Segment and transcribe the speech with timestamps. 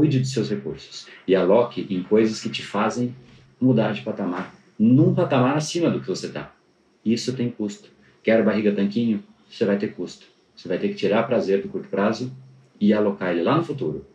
[0.00, 3.14] cuide dos seus recursos e aloque em coisas que te fazem
[3.60, 6.54] mudar de patamar, num patamar acima do que você está.
[7.04, 7.90] Isso tem custo.
[8.22, 9.22] Quer barriga tanquinho?
[9.50, 10.24] Você vai ter custo.
[10.56, 12.34] Você vai ter que tirar prazer do curto prazo
[12.80, 14.06] e alocar ele lá no futuro.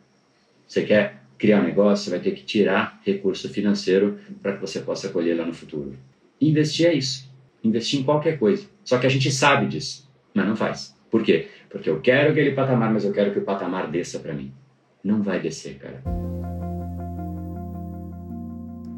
[0.67, 4.79] Você quer criar um negócio, você vai ter que tirar recurso financeiro para que você
[4.79, 5.95] possa colher lá no futuro.
[6.41, 7.31] Investir é isso.
[7.63, 8.65] Investir em qualquer coisa.
[8.83, 10.95] Só que a gente sabe disso, mas não faz.
[11.11, 11.47] Por quê?
[11.69, 14.51] Porque eu quero aquele patamar, mas eu quero que o patamar desça para mim.
[15.05, 16.01] Não vai descer, cara.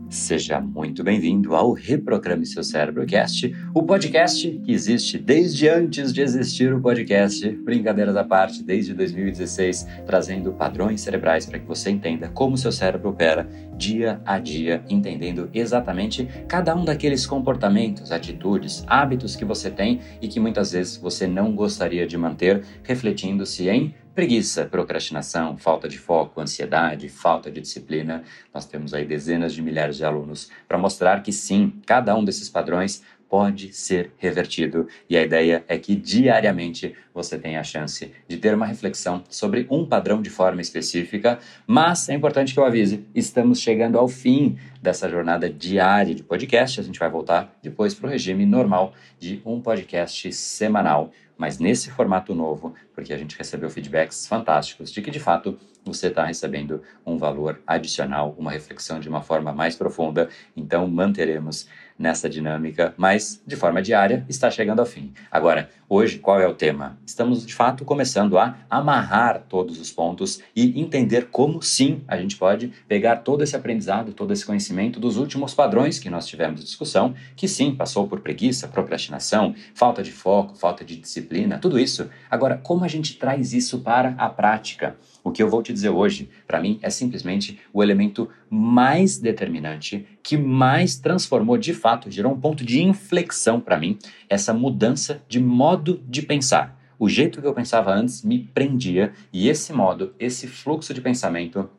[0.10, 6.22] Seja muito bem-vindo ao Reprograme Seu Cérebro Cast, o podcast que existe desde antes de
[6.22, 12.30] existir o podcast, brincadeiras à parte, desde 2016, trazendo padrões cerebrais para que você entenda
[12.30, 19.36] como seu cérebro opera dia a dia, entendendo exatamente cada um daqueles comportamentos, atitudes, hábitos
[19.36, 24.66] que você tem e que muitas vezes você não gostaria de manter, refletindo-se em Preguiça,
[24.66, 28.24] procrastinação, falta de foco, ansiedade, falta de disciplina.
[28.52, 32.50] Nós temos aí dezenas de milhares de alunos para mostrar que sim, cada um desses
[32.50, 34.88] padrões pode ser revertido.
[35.08, 39.68] E a ideia é que diariamente você tenha a chance de ter uma reflexão sobre
[39.70, 44.58] um padrão de forma específica, mas é importante que eu avise, estamos chegando ao fim
[44.82, 49.44] dessa jornada diária de podcast, a gente vai voltar depois para o regime normal de
[49.46, 51.12] um podcast semanal.
[51.38, 56.08] Mas nesse formato novo, porque a gente recebeu feedbacks fantásticos de que de fato você
[56.08, 60.30] está recebendo um valor adicional, uma reflexão de uma forma mais profunda.
[60.56, 65.14] Então manteremos nessa dinâmica, mas de forma diária está chegando ao fim.
[65.32, 66.98] Agora, hoje, qual é o tema?
[67.06, 72.38] Estamos de fato começando a amarrar todos os pontos e entender como sim a gente
[72.38, 77.16] pode pegar todo esse aprendizado, todo esse conhecimento dos últimos padrões que nós tivemos discussão,
[77.36, 82.10] que sim passou por preguiça, procrastinação, falta de foco, falta de disciplina, tudo isso.
[82.30, 84.98] Agora, como a gente traz isso para a prática?
[85.24, 90.08] O que eu vou te dizer hoje, para mim, é simplesmente o elemento mais determinante
[90.24, 93.98] que mais transformou de fato, gerou um ponto de inflexão para mim,
[94.30, 96.78] essa mudança de modo de pensar.
[97.00, 101.70] O jeito que eu pensava antes me prendia e esse modo, esse fluxo de pensamento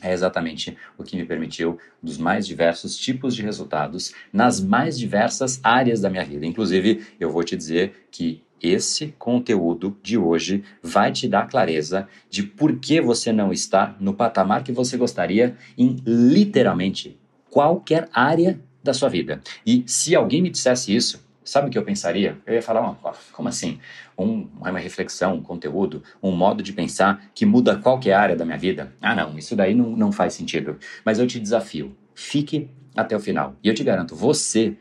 [0.00, 5.60] é exatamente o que me permitiu dos mais diversos tipos de resultados nas mais diversas
[5.62, 6.46] áreas da minha vida.
[6.46, 12.42] Inclusive, eu vou te dizer que esse conteúdo de hoje vai te dar clareza de
[12.42, 17.18] por que você não está no patamar que você gostaria em literalmente
[17.50, 19.40] qualquer área da sua vida.
[19.66, 22.38] E se alguém me dissesse isso, sabe o que eu pensaria?
[22.46, 22.94] Eu ia falar,
[23.32, 23.78] como assim?
[24.16, 28.58] Um, uma reflexão, um conteúdo, um modo de pensar que muda qualquer área da minha
[28.58, 28.92] vida?
[29.00, 30.78] Ah, não, isso daí não, não faz sentido.
[31.04, 33.56] Mas eu te desafio, fique até o final.
[33.62, 34.76] E eu te garanto, você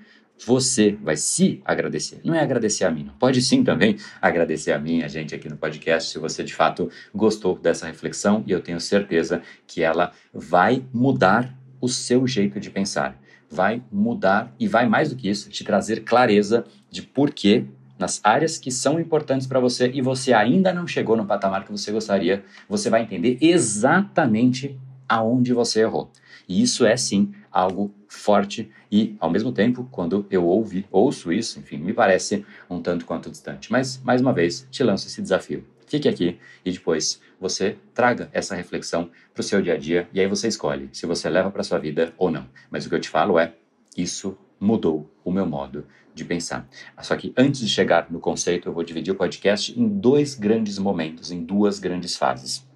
[0.45, 2.19] você vai se agradecer.
[2.23, 3.13] Não é agradecer a mim, não.
[3.13, 6.89] pode sim também agradecer a mim, a gente aqui no podcast, se você de fato
[7.13, 12.69] gostou dessa reflexão e eu tenho certeza que ela vai mudar o seu jeito de
[12.69, 13.19] pensar.
[13.49, 17.65] Vai mudar e vai mais do que isso, te trazer clareza de por que
[17.97, 21.71] nas áreas que são importantes para você e você ainda não chegou no patamar que
[21.71, 24.77] você gostaria, você vai entender exatamente
[25.09, 26.11] aonde você errou.
[26.47, 31.59] E isso é sim algo forte e, ao mesmo tempo, quando eu ouvi, ouço isso,
[31.59, 33.71] enfim, me parece um tanto quanto distante.
[33.71, 35.65] Mas, mais uma vez, te lanço esse desafio.
[35.87, 40.19] Fique aqui e depois você traga essa reflexão para o seu dia a dia e
[40.19, 42.45] aí você escolhe se você leva para sua vida ou não.
[42.69, 43.53] Mas o que eu te falo é,
[43.97, 46.67] isso mudou o meu modo de pensar.
[47.01, 50.77] Só que antes de chegar no conceito, eu vou dividir o podcast em dois grandes
[50.77, 52.67] momentos, em duas grandes fases.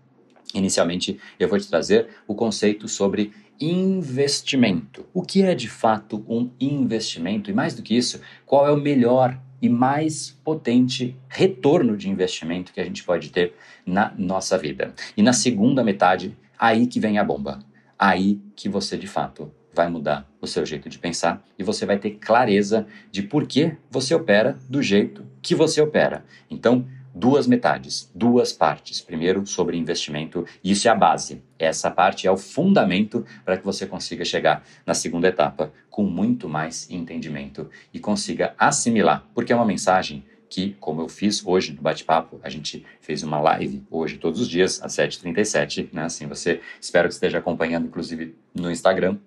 [0.53, 3.31] Inicialmente, eu vou te trazer o conceito sobre
[3.61, 5.05] investimento.
[5.13, 7.49] O que é de fato um investimento?
[7.49, 12.73] E mais do que isso, qual é o melhor e mais potente retorno de investimento
[12.73, 13.53] que a gente pode ter
[13.85, 14.93] na nossa vida?
[15.15, 17.59] E na segunda metade, aí que vem a bomba.
[17.97, 21.97] Aí que você de fato vai mudar o seu jeito de pensar e você vai
[21.97, 26.25] ter clareza de por que você opera do jeito que você opera.
[26.49, 29.01] Então, duas metades, duas partes.
[29.01, 31.41] Primeiro, sobre investimento, isso é a base.
[31.59, 36.47] Essa parte é o fundamento para que você consiga chegar na segunda etapa com muito
[36.47, 41.81] mais entendimento e consiga assimilar, porque é uma mensagem que, como eu fiz hoje no
[41.81, 46.03] bate-papo, a gente fez uma live hoje todos os dias às 7h37, né?
[46.03, 49.17] Assim, você espero que esteja acompanhando, inclusive no Instagram.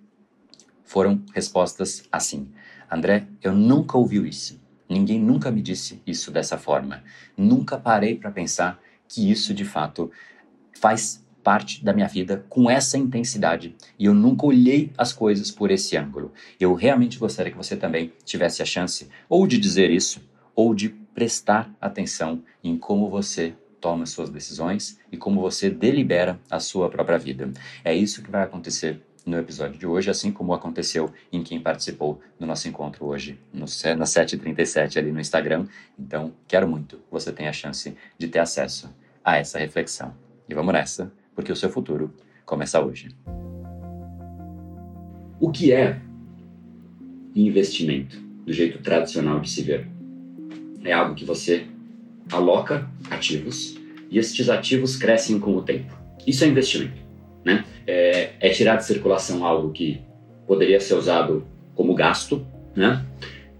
[0.85, 2.49] Foram respostas assim:
[2.91, 4.61] André, eu nunca ouvi isso.
[4.89, 7.03] Ninguém nunca me disse isso dessa forma.
[7.37, 10.11] Nunca parei para pensar que isso de fato
[10.79, 15.71] faz parte da minha vida com essa intensidade e eu nunca olhei as coisas por
[15.71, 16.33] esse ângulo.
[16.59, 20.23] Eu realmente gostaria que você também tivesse a chance ou de dizer isso
[20.55, 26.59] ou de prestar atenção em como você toma suas decisões e como você delibera a
[26.59, 27.53] sua própria vida.
[27.85, 32.21] É isso que vai acontecer no episódio de hoje, assim como aconteceu em quem participou
[32.39, 33.67] do nosso encontro hoje no,
[33.97, 35.67] na 737 ali no Instagram.
[35.99, 38.95] Então, quero muito você tenha a chance de ter acesso
[39.25, 40.15] a essa reflexão.
[40.49, 42.13] E vamos nessa, porque o seu futuro
[42.45, 43.09] começa hoje.
[45.41, 46.01] O que é
[47.35, 49.89] investimento, do jeito tradicional de se ver?
[50.85, 51.67] É algo que você
[52.31, 53.79] aloca ativos
[54.11, 55.93] e estes ativos crescem com o tempo.
[56.27, 57.04] Isso é investimento.
[57.45, 57.65] Né?
[57.87, 60.01] É, é tirar de circulação algo que
[60.47, 63.05] poderia ser usado como gasto né?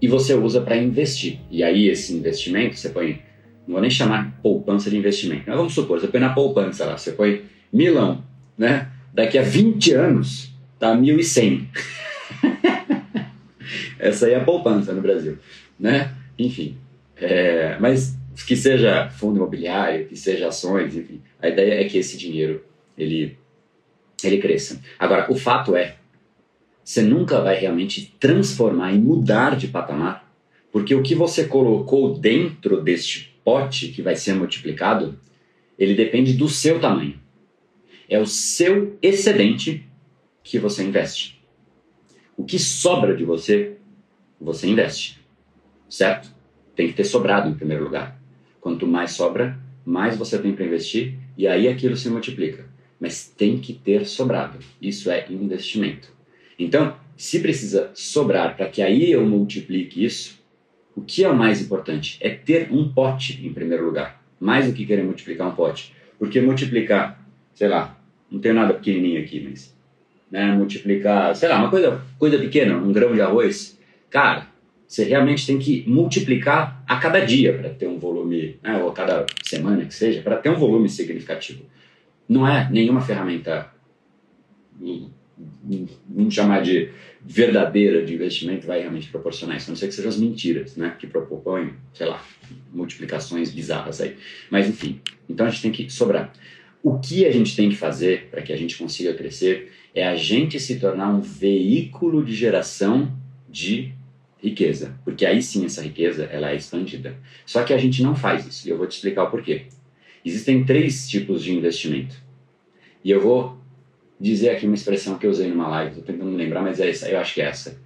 [0.01, 1.39] e você usa para investir.
[1.51, 3.21] E aí esse investimento você põe,
[3.67, 6.97] não vou nem chamar poupança de investimento, mas vamos supor, você põe na poupança lá,
[6.97, 8.23] você põe milão,
[8.57, 8.89] né?
[9.13, 11.67] daqui a 20 anos tá 1.100.
[13.97, 15.37] Essa aí é a poupança no Brasil,
[15.79, 16.13] né?
[16.37, 16.77] Enfim,
[17.15, 22.17] é, mas que seja fundo imobiliário, que seja ações, enfim, a ideia é que esse
[22.17, 22.63] dinheiro
[22.97, 23.37] ele
[24.25, 24.81] ele cresça.
[24.97, 25.95] Agora, o fato é,
[26.83, 30.31] você nunca vai realmente transformar e mudar de patamar,
[30.71, 35.19] porque o que você colocou dentro deste pote que vai ser multiplicado,
[35.77, 37.19] ele depende do seu tamanho.
[38.07, 39.87] É o seu excedente
[40.43, 41.41] que você investe.
[42.37, 43.77] O que sobra de você,
[44.39, 45.19] você investe.
[45.89, 46.29] Certo?
[46.75, 48.19] Tem que ter sobrado em primeiro lugar.
[48.61, 52.74] Quanto mais sobra, mais você tem para investir e aí aquilo se multiplica.
[53.05, 54.57] Mas tem que ter sobrado.
[54.81, 56.11] Isso é investimento.
[56.57, 60.43] Então, se precisa sobrar para que aí eu multiplique isso,
[60.95, 62.17] o que é o mais importante?
[62.19, 64.19] É ter um pote em primeiro lugar.
[64.39, 65.93] Mais do que querer multiplicar um pote.
[66.17, 67.23] Porque multiplicar,
[67.53, 67.95] sei lá,
[68.31, 69.77] não tenho nada pequenininho aqui, mas
[70.31, 73.79] né, multiplicar, sei lá, uma coisa, coisa pequena, um grão de arroz,
[74.09, 74.47] cara,
[74.87, 78.93] você realmente tem que multiplicar a cada dia para ter um volume, né, ou a
[78.93, 81.65] cada semana que seja, para ter um volume significativo.
[82.27, 83.71] Não é nenhuma ferramenta,
[86.09, 86.89] vamos chamar de
[87.21, 90.95] verdadeira de investimento, vai realmente proporcionar isso, a não ser que sejam as mentiras, né,
[90.97, 92.23] que propõem, sei lá,
[92.73, 94.15] multiplicações bizarras aí.
[94.49, 96.31] Mas enfim, então a gente tem que sobrar.
[96.83, 100.15] O que a gente tem que fazer para que a gente consiga crescer é a
[100.15, 103.11] gente se tornar um veículo de geração
[103.49, 103.91] de
[104.41, 107.17] riqueza, porque aí sim essa riqueza ela é expandida.
[107.45, 109.65] Só que a gente não faz isso, e eu vou te explicar o porquê.
[110.25, 112.15] Existem três tipos de investimento.
[113.03, 113.57] E eu vou
[114.19, 116.89] dizer aqui uma expressão que eu usei numa live, estou tentando me lembrar, mas é
[116.89, 117.79] essa, eu acho que é essa.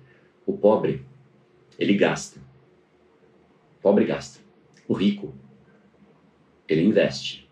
[0.45, 1.03] O pobre,
[1.77, 2.39] ele gasta.
[2.39, 4.39] O pobre gasta.
[4.87, 5.33] O rico,
[6.67, 7.49] ele investe.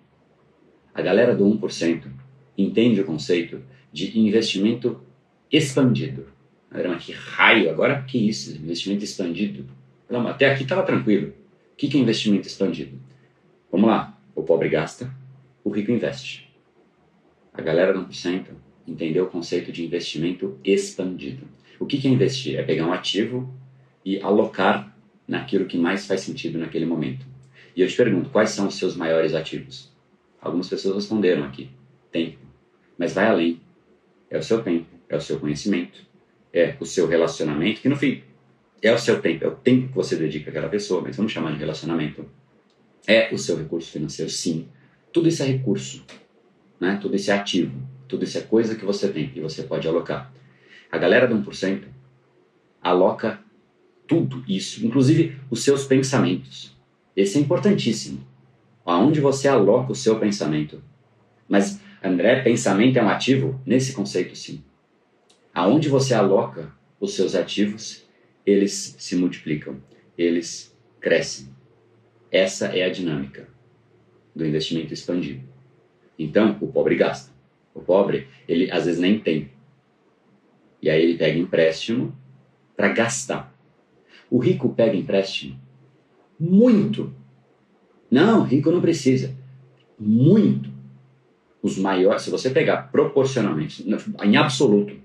[0.93, 2.09] A galera do 1%
[2.57, 3.61] entende o conceito
[3.91, 5.01] de investimento
[5.51, 6.27] expandido.
[6.71, 8.55] Mas que raio, agora que isso?
[8.55, 9.65] Investimento expandido.
[10.09, 11.33] Não, até aqui estava tranquilo.
[11.73, 12.97] O que é investimento expandido?
[13.71, 14.16] Vamos lá.
[14.37, 15.11] O pobre gasta,
[15.63, 16.47] o rico investe.
[17.51, 18.45] A galera do 1%
[18.87, 21.47] entendeu o conceito de investimento expandido.
[21.79, 22.55] O que é investir?
[22.55, 23.51] É pegar um ativo
[24.05, 24.95] e alocar
[25.27, 27.25] naquilo que mais faz sentido naquele momento.
[27.75, 29.91] E eu te pergunto, quais são os seus maiores ativos?
[30.39, 31.71] Algumas pessoas responderam aqui.
[32.11, 32.37] Tempo.
[32.95, 33.59] Mas vai além.
[34.29, 36.05] É o seu tempo, é o seu conhecimento,
[36.53, 38.21] é o seu relacionamento, que no fim
[38.83, 41.53] é o seu tempo, é o tempo que você dedica àquela pessoa, mas vamos chamar
[41.53, 42.23] de relacionamento.
[43.07, 44.67] É o seu recurso financeiro, sim.
[45.13, 46.05] Tudo isso é recurso,
[46.79, 46.99] né?
[47.01, 50.31] tudo isso é ativo, tudo isso é coisa que você tem e você pode alocar.
[50.91, 51.83] A galera do 1%
[52.81, 53.39] aloca
[54.05, 56.75] tudo isso, inclusive os seus pensamentos.
[57.15, 58.19] Esse é importantíssimo.
[58.85, 60.81] Aonde você aloca o seu pensamento.
[61.47, 63.59] Mas, André, pensamento é um ativo?
[63.65, 64.63] Nesse conceito, sim.
[65.53, 68.05] Aonde você aloca os seus ativos,
[68.45, 69.77] eles se multiplicam,
[70.17, 71.56] eles crescem.
[72.31, 73.47] Essa é a dinâmica
[74.35, 75.41] do investimento expandido.
[76.17, 77.31] Então, o pobre gasta.
[77.73, 79.51] O pobre, ele às vezes nem tem.
[80.81, 82.15] E aí ele pega empréstimo
[82.75, 83.55] para gastar.
[84.29, 85.59] O rico pega empréstimo
[86.39, 87.13] muito.
[88.09, 89.35] Não, rico não precisa.
[89.99, 90.69] Muito.
[91.61, 93.85] Os maiores, se você pegar proporcionalmente,
[94.23, 94.95] em absoluto,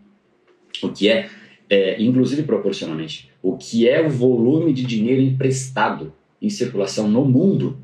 [0.82, 1.28] o que é,
[1.68, 6.12] é, inclusive proporcionalmente, o que é o volume de dinheiro emprestado
[6.42, 7.78] em circulação no mundo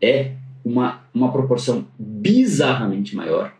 [0.00, 3.52] é uma, uma proporção bizarramente maior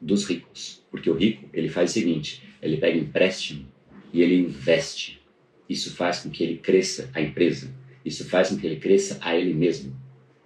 [0.00, 0.82] dos ricos.
[0.90, 3.66] Porque o rico, ele faz o seguinte, ele pega empréstimo
[4.12, 5.20] e ele investe.
[5.68, 7.74] Isso faz com que ele cresça a empresa.
[8.04, 9.92] Isso faz com que ele cresça a ele mesmo.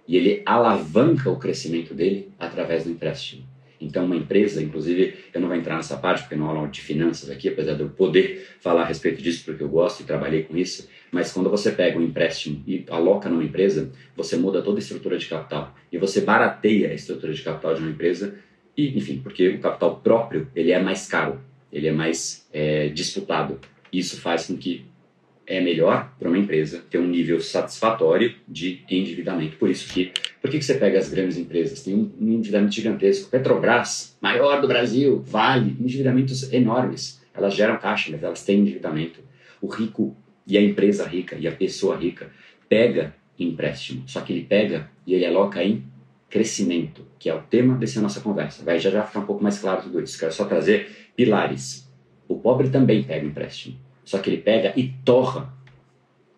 [0.07, 3.45] E ele alavanca o crescimento dele através do empréstimo.
[3.79, 7.29] Então, uma empresa, inclusive, eu não vou entrar nessa parte porque não aula de finanças
[7.29, 10.55] aqui, apesar de eu poder falar a respeito disso porque eu gosto e trabalhei com
[10.55, 14.79] isso, Mas quando você pega um empréstimo e aloca numa empresa, você muda toda a
[14.79, 18.35] estrutura de capital e você barateia a estrutura de capital de uma empresa
[18.77, 21.41] e, enfim, porque o capital próprio ele é mais caro,
[21.71, 23.59] ele é mais é, disputado.
[23.91, 24.85] Isso faz com que
[25.45, 29.57] é melhor para uma empresa ter um nível satisfatório de endividamento.
[29.57, 31.83] Por isso que, por que, que você pega as grandes empresas?
[31.83, 33.29] Tem um endividamento gigantesco.
[33.29, 37.21] Petrobras, maior do Brasil, Vale, endividamentos enormes.
[37.33, 39.19] Elas geram caixa, mas elas têm endividamento.
[39.61, 40.15] O rico
[40.51, 42.29] e a empresa rica e a pessoa rica
[42.67, 45.85] pega empréstimo, só que ele pega e ele aloca em
[46.29, 48.63] crescimento, que é o tema dessa nossa conversa.
[48.63, 50.19] Vai já já ficar um pouco mais claro tudo isso.
[50.19, 51.89] Quero só trazer pilares.
[52.27, 55.53] O pobre também pega empréstimo, só que ele pega e torra.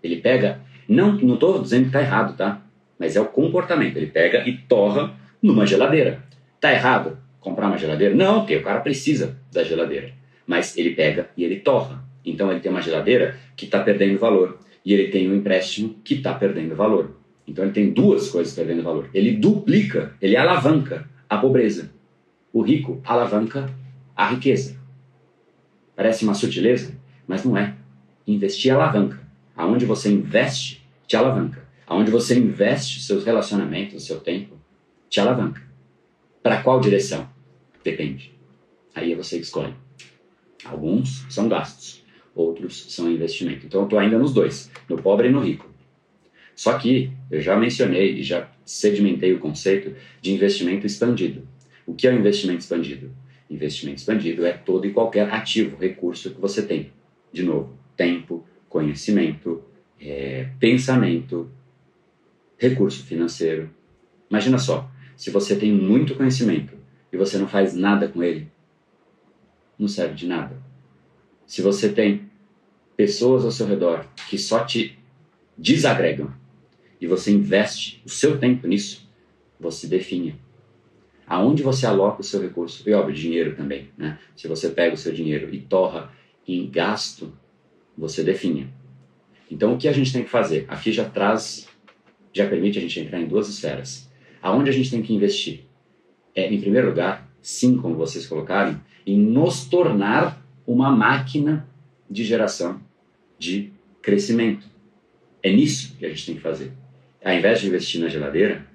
[0.04, 2.62] Ele pega, não não estou dizendo que está errado, tá?
[3.00, 3.98] Mas é o comportamento.
[3.98, 6.24] Ele pega e torra numa geladeira.
[6.60, 8.14] Tá errado comprar uma geladeira?
[8.14, 10.14] Não, porque o cara precisa da geladeira.
[10.46, 12.03] Mas ele pega e ele torra.
[12.26, 16.16] Então ele tem uma geladeira que está perdendo valor e ele tem um empréstimo que
[16.16, 17.18] está perdendo valor.
[17.48, 19.10] Então ele tem duas coisas perdendo valor.
[19.14, 21.92] Ele duplica, ele alavanca a pobreza.
[22.52, 23.70] O rico alavanca
[24.16, 24.78] a riqueza.
[25.96, 26.96] Parece uma sutileza,
[27.28, 27.76] mas não é.
[28.26, 29.20] Investir alavanca.
[29.56, 31.64] Aonde você investe, te alavanca.
[31.86, 34.56] Aonde você investe seus relacionamentos, seu tempo,
[35.10, 35.62] te alavanca.
[36.42, 37.30] Para qual direção?
[37.84, 38.34] Depende.
[38.96, 39.74] Aí é você que escolhe.
[40.64, 42.03] Alguns são gastos
[42.36, 43.66] outros são investimento.
[43.66, 45.70] Então eu estou ainda nos dois, no pobre e no rico.
[46.56, 51.48] Só que eu já mencionei e já sedimentei o conceito de investimento expandido.
[51.86, 53.12] O que é o investimento expandido?
[53.50, 56.92] Investimento expandido é todo e qualquer ativo, recurso que você tem.
[57.32, 59.64] De novo, tempo, conhecimento,
[60.00, 61.52] é, pensamento,
[62.58, 63.70] recurso financeiro.
[64.30, 66.74] Imagina só, se você tem muito conhecimento
[67.12, 68.48] e você não faz nada com ele,
[69.78, 70.56] não serve de nada.
[71.46, 72.30] Se você tem
[72.96, 74.98] pessoas ao seu redor que só te
[75.58, 76.34] desagregam
[77.00, 79.10] e você investe o seu tempo nisso,
[79.60, 80.36] você define
[81.26, 84.20] aonde você aloca o seu recurso e óbvio dinheiro também, né?
[84.36, 86.12] Se você pega o seu dinheiro e torra
[86.48, 87.34] em gasto,
[87.98, 88.70] você define.
[89.50, 90.66] Então o que a gente tem que fazer?
[90.68, 91.68] Aqui já traz,
[92.32, 94.12] já permite a gente entrar em duas esferas.
[94.42, 95.66] Aonde a gente tem que investir?
[96.36, 101.68] É, em primeiro lugar, sim, como vocês colocaram, em nos tornar uma máquina
[102.10, 102.82] de geração
[103.38, 104.66] de crescimento.
[105.42, 106.72] É nisso que a gente tem que fazer.
[107.24, 108.66] Ao invés de investir na geladeira,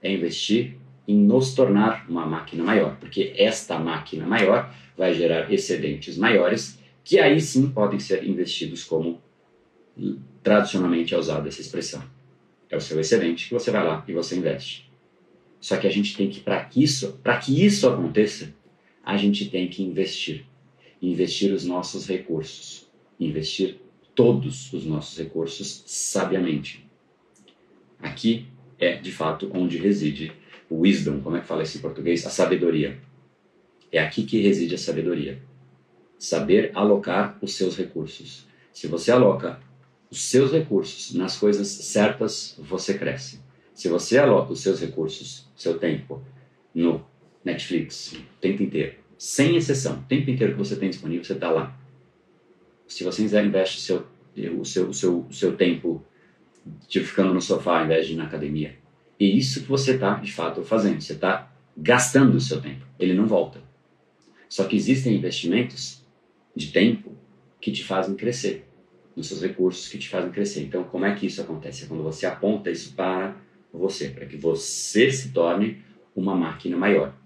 [0.00, 6.16] é investir em nos tornar uma máquina maior, porque esta máquina maior vai gerar excedentes
[6.16, 9.20] maiores, que aí sim podem ser investidos como
[10.42, 12.02] tradicionalmente é usada essa expressão.
[12.70, 14.90] É o seu excedente que você vai lá e você investe.
[15.60, 18.52] Só que a gente tem que, para isso, para que isso aconteça,
[19.04, 20.44] a gente tem que investir
[21.02, 22.86] investir os nossos recursos,
[23.18, 23.80] investir
[24.14, 26.88] todos os nossos recursos sabiamente.
[27.98, 28.46] Aqui
[28.78, 30.32] é, de fato, onde reside
[30.70, 32.24] o wisdom, como é que fala isso em português?
[32.26, 32.98] A sabedoria.
[33.90, 35.42] É aqui que reside a sabedoria.
[36.18, 38.46] Saber alocar os seus recursos.
[38.72, 39.60] Se você aloca
[40.10, 43.40] os seus recursos nas coisas certas, você cresce.
[43.74, 46.22] Se você aloca os seus recursos, seu tempo,
[46.74, 47.04] no
[47.44, 50.00] Netflix, o tempo inteiro, sem exceção.
[50.00, 51.78] O tempo inteiro que você tem disponível, você está lá.
[52.88, 54.04] Se você quiser investe seu,
[54.58, 56.04] o, seu, o, seu, o seu tempo
[56.88, 58.76] de ficando no sofá ao invés de ir na academia.
[59.20, 61.00] E isso que você está, de fato, fazendo.
[61.00, 62.84] Você está gastando o seu tempo.
[62.98, 63.62] Ele não volta.
[64.48, 66.04] Só que existem investimentos
[66.56, 67.12] de tempo
[67.60, 68.68] que te fazem crescer.
[69.14, 70.64] Nos seus recursos que te fazem crescer.
[70.64, 71.84] Então, como é que isso acontece?
[71.84, 73.36] É quando você aponta isso para
[73.72, 75.80] você, para que você se torne
[76.12, 77.21] uma máquina maior.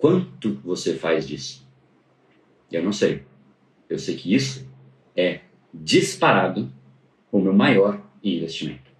[0.00, 1.68] Quanto você faz disso?
[2.72, 3.22] Eu não sei.
[3.88, 4.66] Eu sei que isso
[5.14, 5.40] é
[5.74, 6.72] disparado
[7.30, 8.90] o meu maior investimento.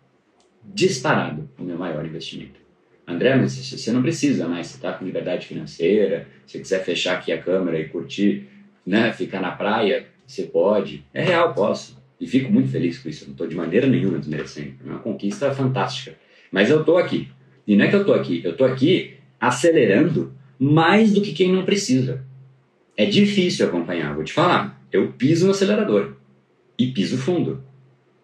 [0.62, 2.60] Disparado o meu maior investimento.
[3.06, 7.32] André, mas você não precisa mais, você está com liberdade financeira, se quiser fechar aqui
[7.32, 8.46] a câmera e curtir,
[8.84, 11.02] né, ficar na praia, você pode.
[11.14, 11.98] É real, posso.
[12.20, 14.74] E fico muito feliz com isso, não estou de maneira nenhuma desmerecendo.
[14.84, 16.14] É uma conquista fantástica.
[16.52, 17.30] Mas eu estou aqui.
[17.66, 21.50] E não é que eu estou aqui, eu estou aqui acelerando mais do que quem
[21.50, 22.22] não precisa.
[22.94, 24.78] É difícil acompanhar, vou te falar.
[24.92, 26.16] Eu piso no acelerador
[26.78, 27.64] e piso fundo.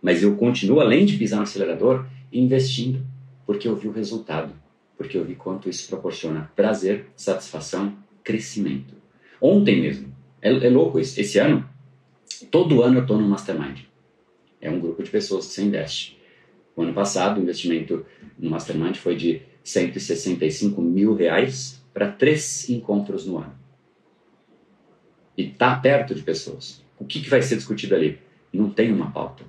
[0.02, 3.02] Mas eu continuo, além de pisar no acelerador, investindo,
[3.46, 4.52] porque eu vi o resultado,
[4.98, 8.94] porque eu vi quanto isso proporciona prazer, satisfação, crescimento.
[9.40, 11.66] Ontem mesmo, é, é louco isso, esse ano,
[12.50, 13.80] todo ano eu estou no Mastermind.
[14.60, 16.18] É um grupo de pessoas que você investe.
[16.76, 18.04] O ano passado, o investimento
[18.38, 23.54] no Mastermind foi de 165 mil reais para três encontros no ano.
[25.34, 26.84] E tá perto de pessoas.
[26.98, 28.18] O que, que vai ser discutido ali?
[28.52, 29.44] Não tem uma pauta.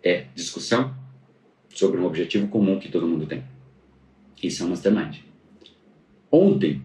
[0.00, 0.94] É discussão
[1.74, 3.42] sobre um objetivo comum que todo mundo tem.
[4.40, 5.16] Isso é um mastermind.
[6.30, 6.82] Ontem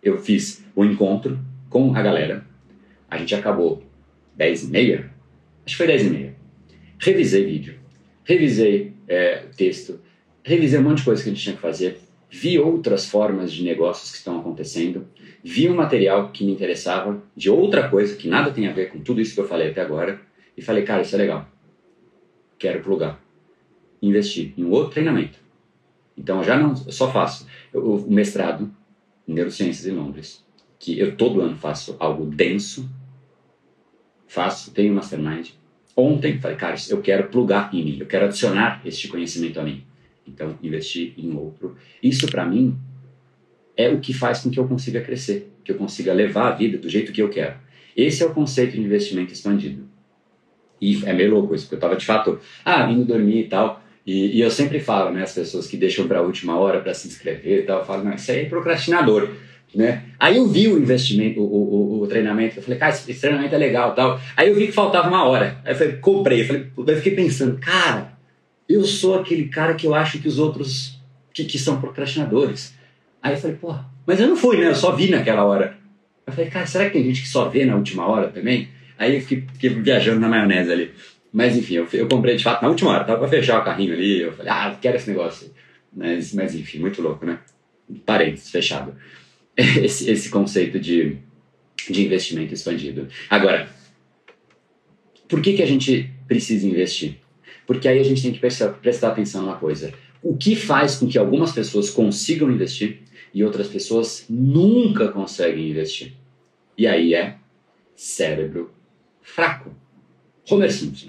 [0.00, 2.46] eu fiz o um encontro com a galera.
[3.10, 3.82] A gente acabou
[4.36, 5.12] 10 e meia,
[5.66, 6.36] acho que foi 10 e meia.
[7.00, 7.80] Revisei vídeo,
[8.22, 10.00] revisei é, texto,
[10.44, 11.98] revisei um monte de coisa que a gente tinha que fazer,
[12.34, 15.06] vi outras formas de negócios que estão acontecendo,
[15.44, 19.00] vi um material que me interessava de outra coisa que nada tem a ver com
[19.00, 20.18] tudo isso que eu falei até agora
[20.56, 21.46] e falei, cara, isso é legal.
[22.58, 23.20] Quero plugar.
[24.00, 25.38] Investir em um outro treinamento.
[26.16, 28.74] Então eu já não, eu só faço o mestrado
[29.28, 30.42] em neurociências em Londres,
[30.78, 32.88] que eu todo ano faço algo denso,
[34.26, 35.50] faço, tenho mastermind.
[35.94, 39.84] Ontem falei, cara, eu quero plugar em mim, eu quero adicionar este conhecimento a mim.
[40.26, 41.76] Então, investir em outro.
[42.02, 42.76] Isso, para mim,
[43.76, 46.78] é o que faz com que eu consiga crescer, que eu consiga levar a vida
[46.78, 47.56] do jeito que eu quero.
[47.96, 49.84] Esse é o conceito de investimento expandido.
[50.80, 53.82] E é meio louco isso, porque eu estava de fato, ah, vindo dormir e tal.
[54.04, 56.92] E, e, eu sempre falo, né, as pessoas que deixam para a última hora para
[56.92, 59.30] se inscrever e tal, eu falo, não, isso aí é procrastinador,
[59.72, 60.02] né?
[60.18, 63.58] Aí eu vi o investimento, o, o, o treinamento, eu falei, cara, esse treinamento é
[63.58, 64.20] legal tal.
[64.36, 65.56] Aí eu vi que faltava uma hora.
[65.64, 66.40] Aí eu falei, comprei.
[66.42, 68.11] Eu, falei, eu fiquei pensando, cara,
[68.72, 71.00] eu sou aquele cara que eu acho que os outros
[71.32, 72.74] que, que são procrastinadores.
[73.22, 74.68] Aí eu falei, porra, mas eu não fui, né?
[74.68, 75.76] Eu só vi naquela hora.
[76.26, 78.68] Eu falei, cara, será que tem gente que só vê na última hora também?
[78.98, 80.90] Aí eu fiquei, fiquei viajando na maionese ali.
[81.32, 83.94] Mas enfim, eu, eu, comprei de fato na última hora, tava pra fechar o carrinho
[83.94, 84.20] ali.
[84.20, 85.50] Eu falei, ah, quero esse negócio.
[85.92, 87.38] Mas, mas enfim, muito louco, né?
[88.04, 88.94] Parênteses, fechado.
[89.54, 91.18] Esse, esse conceito de,
[91.90, 93.06] de investimento expandido.
[93.28, 93.68] Agora,
[95.28, 97.18] por que, que a gente precisa investir?
[97.66, 99.92] Porque aí a gente tem que prestar, atenção numa coisa.
[100.22, 103.02] O que faz com que algumas pessoas consigam investir
[103.34, 106.14] e outras pessoas nunca conseguem investir?
[106.76, 107.36] E aí é
[107.94, 108.70] cérebro
[109.20, 109.70] fraco.
[110.50, 111.08] Homer Simpson.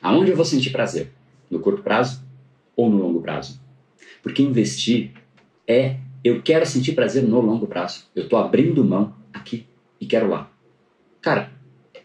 [0.00, 1.10] Aonde eu vou sentir prazer?
[1.50, 2.22] No curto prazo
[2.76, 3.60] ou no longo prazo?
[4.22, 5.12] Porque investir
[5.66, 8.04] é eu quero sentir prazer no longo prazo.
[8.14, 9.66] Eu estou abrindo mão aqui
[10.00, 10.50] e quero lá.
[11.20, 11.52] Cara,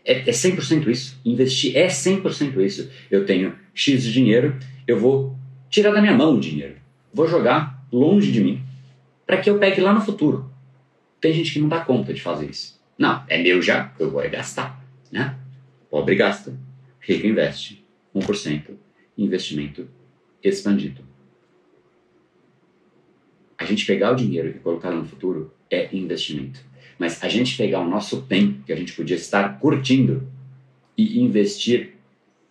[0.06, 1.20] é, é 100% isso.
[1.26, 2.90] Investir é 100% isso.
[3.10, 5.36] Eu tenho X de dinheiro, eu vou
[5.70, 6.76] tirar da minha mão o dinheiro.
[7.14, 8.62] Vou jogar longe de mim
[9.26, 10.52] para que eu pegue lá no futuro.
[11.20, 12.80] Tem gente que não dá conta de fazer isso.
[12.98, 14.84] Não, é meu já, eu vou é gastar.
[15.12, 15.36] Né?
[15.90, 16.54] Pobre gasta,
[17.00, 17.84] rico investe.
[18.16, 18.76] 1%
[19.18, 19.88] investimento
[20.44, 21.02] expandido.
[23.58, 26.60] A gente pegar o dinheiro e colocar no futuro é investimento.
[26.98, 30.28] Mas a gente pegar o nosso tempo, que a gente podia estar curtindo,
[30.98, 31.96] e investir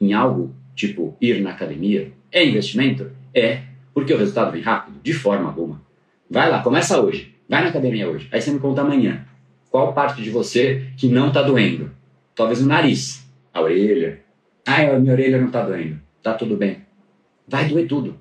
[0.00, 3.11] em algo tipo ir na academia, é investimento?
[3.35, 3.62] É,
[3.94, 4.98] porque o resultado vem rápido?
[5.02, 5.81] De forma alguma.
[6.28, 7.35] Vai lá, começa hoje.
[7.48, 8.28] Vai na academia hoje.
[8.33, 9.24] Aí você me conta amanhã.
[9.70, 11.90] Qual parte de você que não está doendo?
[12.35, 14.20] Talvez o nariz, a orelha.
[14.66, 16.00] Ah, minha orelha não está doendo.
[16.22, 16.78] Tá tudo bem.
[17.46, 18.16] Vai doer tudo.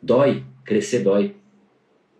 [0.00, 0.44] Dói.
[0.64, 1.34] Crescer dói.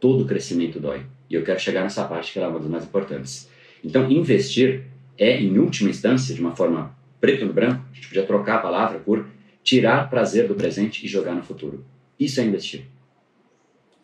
[0.00, 1.02] Todo crescimento dói.
[1.30, 3.48] E eu quero chegar nessa parte que é uma das mais importantes.
[3.84, 4.82] Então, investir
[5.16, 8.58] é, em última instância, de uma forma preto no branco, a gente podia trocar a
[8.58, 9.26] palavra por
[9.62, 11.84] tirar prazer do presente e jogar no futuro.
[12.18, 12.86] Isso é investir.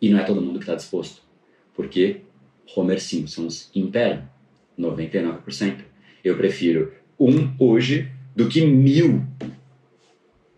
[0.01, 1.21] E não é todo mundo que está disposto.
[1.75, 2.21] Porque
[2.75, 4.29] Homer Simpsons impera
[4.79, 5.79] 99%.
[6.23, 9.25] Eu prefiro um hoje do que mil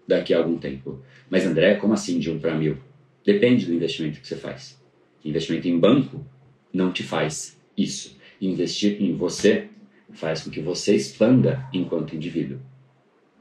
[0.08, 1.02] daqui a algum tempo.
[1.30, 2.78] Mas André, como assim de um para mil?
[3.26, 4.80] Depende do investimento que você faz.
[5.24, 6.26] Investimento em banco
[6.74, 8.18] não te faz isso.
[8.42, 9.68] Investir em você
[10.12, 12.60] faz com que você expanda enquanto indivíduo.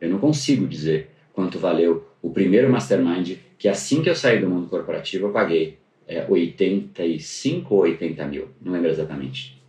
[0.00, 4.48] Eu não consigo dizer quanto valeu o primeiro mastermind que assim que eu saí do
[4.48, 9.60] mundo corporativo eu paguei é, 85 ou 80 mil, não lembro exatamente.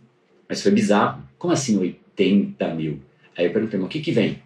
[0.48, 1.22] Mas foi bizarro.
[1.38, 3.00] Como assim 80 mil?
[3.36, 4.42] Aí eu perguntei, mas o que que vem?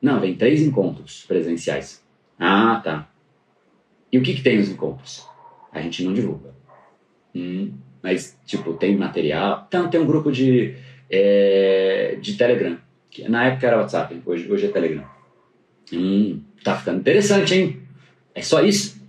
[0.00, 2.02] Não, vem três encontros presenciais.
[2.38, 3.10] Ah, tá.
[4.10, 5.26] E o que que tem nos encontros?
[5.70, 6.54] A gente não divulga.
[7.34, 9.64] Hum, mas, tipo, tem material.
[9.68, 10.74] Então, tem um grupo de,
[11.10, 12.78] é, de Telegram.
[13.10, 15.04] Que na época era WhatsApp, hoje, hoje é Telegram.
[15.92, 17.80] Hum, tá ficando interessante, hein?
[18.34, 19.00] É só isso?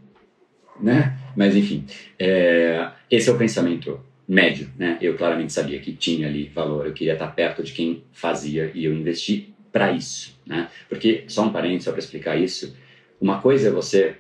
[0.80, 1.18] Né?
[1.36, 1.86] Mas, enfim,
[2.20, 4.98] é, esse é o pensamento médio, né?
[5.02, 8.86] Eu claramente sabia que tinha ali valor, eu queria estar perto de quem fazia e
[8.86, 10.70] eu investi para isso, né?
[10.88, 12.76] Porque, só um parênteses, só para explicar isso,
[13.20, 14.16] uma coisa é você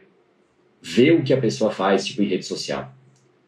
[0.81, 2.93] ver o que a pessoa faz, tipo, em rede social.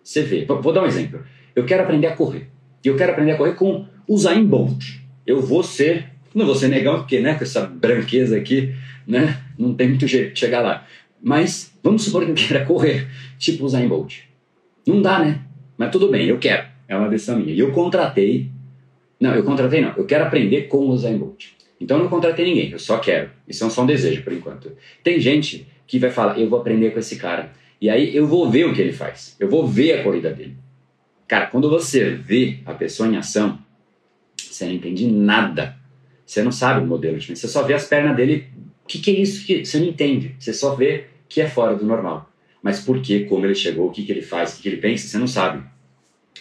[0.05, 0.45] Você vê.
[0.45, 1.23] Vou dar um exemplo.
[1.55, 2.47] Eu quero aprender a correr.
[2.83, 4.99] E eu quero aprender a correr com Zayn Bolt.
[5.25, 8.75] Eu vou ser, não vou ser negão, porque, né, com essa branqueza aqui,
[9.07, 10.85] né, não tem muito jeito de chegar lá.
[11.21, 13.07] Mas vamos supor que eu queira correr,
[13.39, 14.19] tipo Zayn Bolt.
[14.85, 15.41] Não dá, né?
[15.75, 16.67] Mas tudo bem, eu quero.
[16.87, 17.51] É uma decisão minha.
[17.51, 18.51] E eu contratei.
[19.19, 19.93] Não, eu contratei não.
[19.97, 21.47] Eu quero aprender com o Zayn Bolt.
[21.81, 23.31] Então eu não contratei ninguém, eu só quero.
[23.47, 24.71] Isso é só um desejo por enquanto.
[25.03, 27.51] Tem gente que vai falar, eu vou aprender com esse cara.
[27.79, 29.35] E aí eu vou ver o que ele faz.
[29.39, 30.55] Eu vou ver a corrida dele.
[31.27, 33.59] Cara, quando você vê a pessoa em ação,
[34.38, 35.75] você não entende nada.
[36.25, 38.47] Você não sabe o modelo de Você só vê as pernas dele.
[38.83, 40.35] O que, que, é isso que você não entende?
[40.39, 42.31] Você só vê que é fora do normal.
[42.61, 44.77] Mas por que, como ele chegou, o que, que ele faz, o que, que ele
[44.77, 45.63] pensa, você não sabe.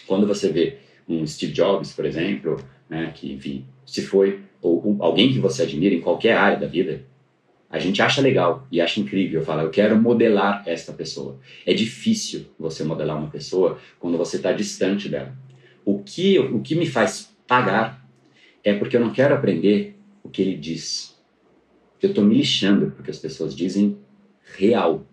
[0.07, 5.31] Quando você vê um Steve Jobs, por exemplo, né, que, enfim, se foi, ou, alguém
[5.31, 7.03] que você admira em qualquer área da vida,
[7.75, 9.43] a gente acha legal e acha incrível.
[9.43, 11.37] Fala, eu quero modelar esta pessoa.
[11.65, 15.35] É difícil você modelar uma pessoa quando você está distante dela.
[15.83, 18.07] O que, o que me faz pagar
[18.63, 21.19] é porque eu não quero aprender o que ele diz.
[22.01, 23.97] Eu estou me lixando porque as pessoas dizem
[24.57, 25.05] real.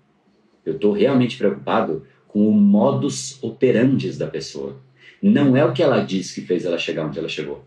[0.65, 4.81] Eu estou realmente preocupado com o modus operandi da pessoa.
[5.21, 7.65] Não é o que ela diz que fez ela chegar onde ela chegou.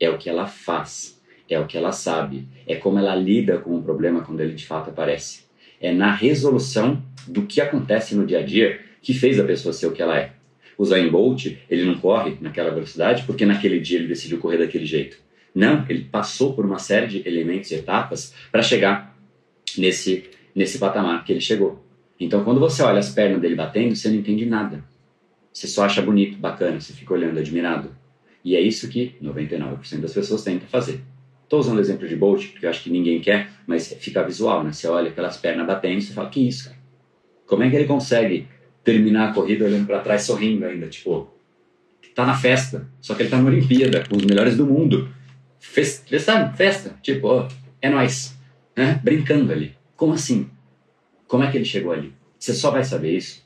[0.00, 1.19] É o que ela faz.
[1.50, 2.46] É o que ela sabe.
[2.66, 5.42] É como ela lida com o problema quando ele de fato aparece.
[5.80, 9.86] É na resolução do que acontece no dia a dia que fez a pessoa ser
[9.86, 10.32] o que ela é.
[10.78, 14.86] O Zayn Bolt, ele não corre naquela velocidade porque naquele dia ele decidiu correr daquele
[14.86, 15.18] jeito.
[15.54, 19.18] Não, ele passou por uma série de elementos e etapas para chegar
[19.76, 21.84] nesse, nesse patamar que ele chegou.
[22.18, 24.84] Então, quando você olha as pernas dele batendo, você não entende nada.
[25.52, 27.94] Você só acha bonito, bacana, você fica olhando admirado.
[28.44, 31.00] E é isso que 99% das pessoas tentam fazer.
[31.50, 34.62] Estou usando o exemplo de Bolt, porque eu acho que ninguém quer, mas fica visual,
[34.62, 34.70] né?
[34.70, 36.76] Você olha aquelas pernas batendo e você fala, que isso, cara?
[37.44, 38.46] Como é que ele consegue
[38.84, 41.28] terminar a corrida olhando para trás sorrindo ainda, tipo,
[42.14, 45.12] tá na festa, só que ele tá na Olimpíada, com os melhores do mundo.
[45.58, 46.52] Festa?
[46.52, 47.48] Festa, tipo,
[47.82, 48.38] é nós,
[48.76, 49.00] né?
[49.02, 49.74] Brincando ali.
[49.96, 50.48] Como assim?
[51.26, 52.14] Como é que ele chegou ali?
[52.38, 53.44] Você só vai saber isso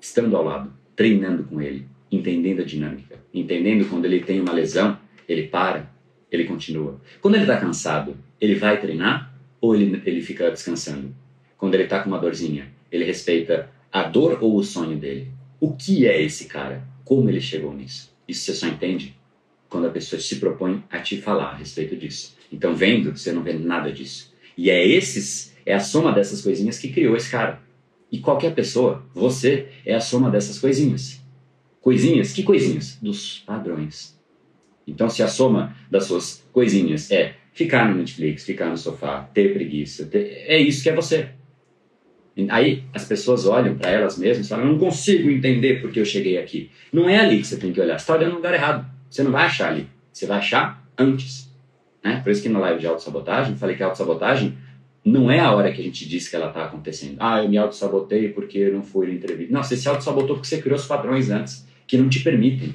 [0.00, 4.98] estando ao lado, treinando com ele, entendendo a dinâmica, entendendo quando ele tem uma lesão,
[5.28, 5.91] ele para,
[6.32, 7.00] ele continua.
[7.20, 11.14] Quando ele está cansado, ele vai treinar ou ele, ele fica descansando?
[11.56, 15.28] Quando ele está com uma dorzinha, ele respeita a dor ou o sonho dele.
[15.60, 16.82] O que é esse cara?
[17.04, 18.12] Como ele chegou nisso?
[18.26, 19.14] Isso você só entende
[19.68, 22.36] quando a pessoa se propõe a te falar a respeito disso.
[22.50, 24.32] Então, vendo, você não vê nada disso.
[24.56, 27.60] E é esses, é a soma dessas coisinhas que criou esse cara.
[28.10, 31.22] E qualquer pessoa, você é a soma dessas coisinhas.
[31.80, 32.32] Coisinhas?
[32.32, 32.98] Que coisinhas?
[33.00, 34.18] Dos padrões.
[34.86, 39.52] Então, se a soma das suas coisinhas é ficar no Netflix, ficar no sofá, ter
[39.52, 40.44] preguiça, ter...
[40.46, 41.28] é isso que é você.
[42.48, 46.38] Aí as pessoas olham para elas mesmas e falam: não consigo entender porque eu cheguei
[46.38, 46.70] aqui.
[46.92, 47.98] Não é ali que você tem que olhar.
[47.98, 48.90] Você está olhando no lugar errado.
[49.10, 49.86] Você não vai achar ali.
[50.10, 51.52] Você vai achar antes.
[52.02, 52.20] Né?
[52.24, 54.56] Por isso que na live de autossabotagem, falei que a autossabotagem
[55.04, 57.16] não é a hora que a gente diz que ela está acontecendo.
[57.18, 59.52] Ah, eu me autossabotei porque eu não fui na entrevista.
[59.52, 62.74] Não, você se autossabotou porque você criou os padrões antes que não te permitem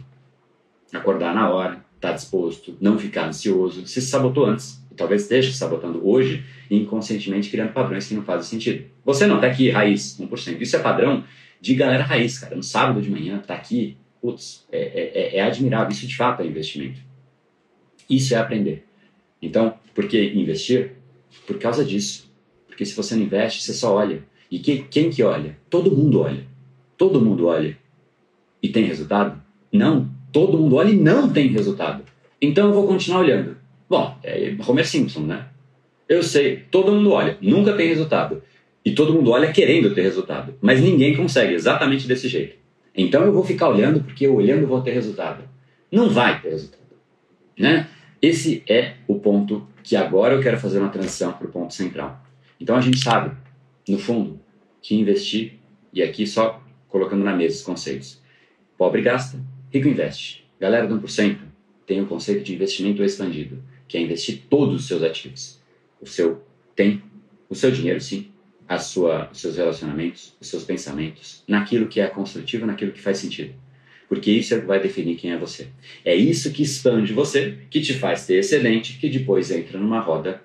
[0.94, 3.86] acordar na hora, estar tá disposto, não ficar ansioso.
[3.86, 8.86] Se sabotou antes talvez esteja se sabotando hoje inconscientemente criando padrões que não fazem sentido.
[9.06, 10.60] Você não está aqui, raiz, 1%.
[10.60, 11.24] Isso é padrão
[11.62, 12.56] de galera raiz, cara.
[12.56, 15.90] No sábado de manhã, tá aqui, putz, é, é, é, é admirável.
[15.90, 17.00] Isso de fato é investimento.
[18.10, 18.86] Isso é aprender.
[19.42, 20.94] Então, por que investir?
[21.46, 22.30] Por causa disso.
[22.68, 24.24] Porque se você não investe, você só olha.
[24.52, 25.58] E que, quem que olha?
[25.70, 26.46] Todo mundo olha.
[26.98, 27.78] Todo mundo olha.
[28.62, 29.42] E tem resultado?
[29.72, 30.10] Não.
[30.32, 32.04] Todo mundo olha e não tem resultado.
[32.42, 33.58] Então eu vou continuar olhando.
[33.90, 35.46] Bom, é Homer Simpson, né?
[36.08, 38.42] Eu sei, todo mundo olha, nunca tem resultado.
[38.84, 40.54] E todo mundo olha querendo ter resultado.
[40.62, 42.56] Mas ninguém consegue exatamente desse jeito.
[42.96, 45.44] Então eu vou ficar olhando porque eu olhando vou ter resultado.
[45.92, 46.82] Não vai ter resultado.
[47.58, 47.88] Né?
[48.22, 52.22] Esse é o ponto que agora eu quero fazer uma transição para o ponto central.
[52.60, 53.36] Então a gente sabe,
[53.88, 54.40] no fundo,
[54.82, 55.54] que investir,
[55.94, 58.22] e aqui só colocando na mesa os conceitos.
[58.78, 59.40] Pobre gasta,
[59.72, 60.46] rico investe.
[60.60, 61.38] Galera do 1%
[61.86, 65.60] tem o conceito de investimento expandido que é investir todos os seus ativos.
[66.02, 66.44] O seu
[66.76, 67.04] tempo,
[67.50, 68.28] o seu dinheiro, sim,
[68.68, 73.18] a sua, os seus relacionamentos, os seus pensamentos, naquilo que é construtivo, naquilo que faz
[73.18, 73.54] sentido.
[74.10, 75.68] Porque isso é que vai definir quem é você.
[76.04, 80.42] É isso que expande você, que te faz ter excedente, que depois entra numa roda,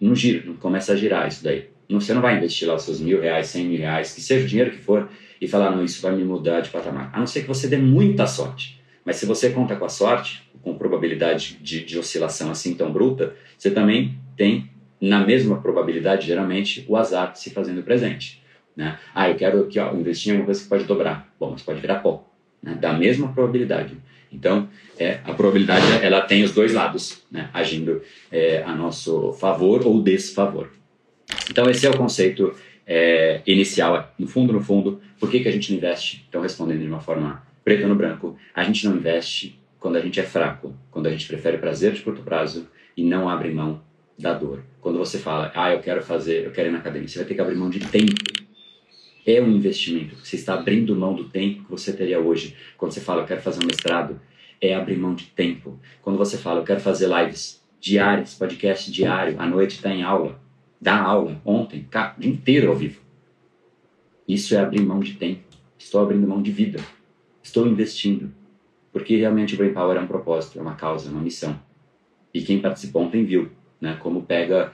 [0.00, 1.68] num giro, começa a girar isso daí.
[1.90, 4.48] Você não vai investir lá os seus mil reais, cem mil reais, que seja o
[4.48, 5.10] dinheiro que for,
[5.42, 7.10] e falar, não, isso vai me mudar de patamar.
[7.12, 8.80] A não ser que você dê muita sorte.
[9.04, 13.34] Mas se você conta com a sorte, com probabilidade de, de oscilação assim tão bruta,
[13.58, 18.40] você também tem, na mesma probabilidade, geralmente, o azar se fazendo presente.
[18.76, 18.96] Né?
[19.12, 21.28] Ah, eu quero aqui, ó, investir em alguma coisa que pode dobrar.
[21.40, 22.24] Bom, mas pode virar pó.
[22.62, 22.76] Né?
[22.80, 23.96] Da mesma probabilidade.
[24.32, 27.50] Então, é, a probabilidade ela tem os dois lados, né?
[27.52, 28.00] agindo
[28.30, 30.70] é, a nosso favor ou desfavor.
[31.50, 32.54] Então, esse é o conceito
[32.86, 34.12] é, inicial.
[34.18, 36.26] No fundo, no fundo, por que, que a gente não investe?
[36.28, 40.18] Então, respondendo de uma forma preta no branco, a gente não investe quando a gente
[40.18, 43.80] é fraco, quando a gente prefere prazer de curto prazo e não abre mão
[44.18, 44.64] da dor.
[44.80, 47.34] Quando você fala, ah, eu quero fazer, eu quero ir na academia, você vai ter
[47.36, 48.12] que abrir mão de tempo.
[49.24, 50.16] É um investimento.
[50.16, 52.56] Você está abrindo mão do tempo que você teria hoje.
[52.76, 54.20] Quando você fala, eu quero fazer um mestrado,
[54.60, 55.78] é abrir mão de tempo.
[56.02, 60.40] Quando você fala, eu quero fazer lives diárias, podcast diário, à noite está em aula,
[60.80, 63.01] dá aula, ontem, o dia inteiro ao vivo.
[64.32, 65.42] Isso é abrir mão de tempo.
[65.78, 66.80] Estou abrindo mão de vida.
[67.42, 68.32] Estou investindo.
[68.90, 71.60] Porque realmente o Brain Power é um propósito, é uma causa, é uma missão.
[72.32, 73.98] E quem participou ontem viu, né?
[74.00, 74.72] Como pega,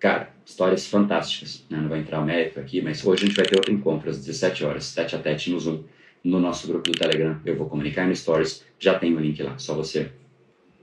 [0.00, 1.64] cara, histórias fantásticas.
[1.70, 1.78] Né?
[1.78, 4.18] Não vai entrar o mérito aqui, mas hoje a gente vai ter outro encontro às
[4.18, 5.84] 17 horas, tete a tete no Zoom,
[6.24, 7.40] no nosso grupo do Telegram.
[7.44, 10.10] Eu vou comunicar no Stories, já tem o link lá, só você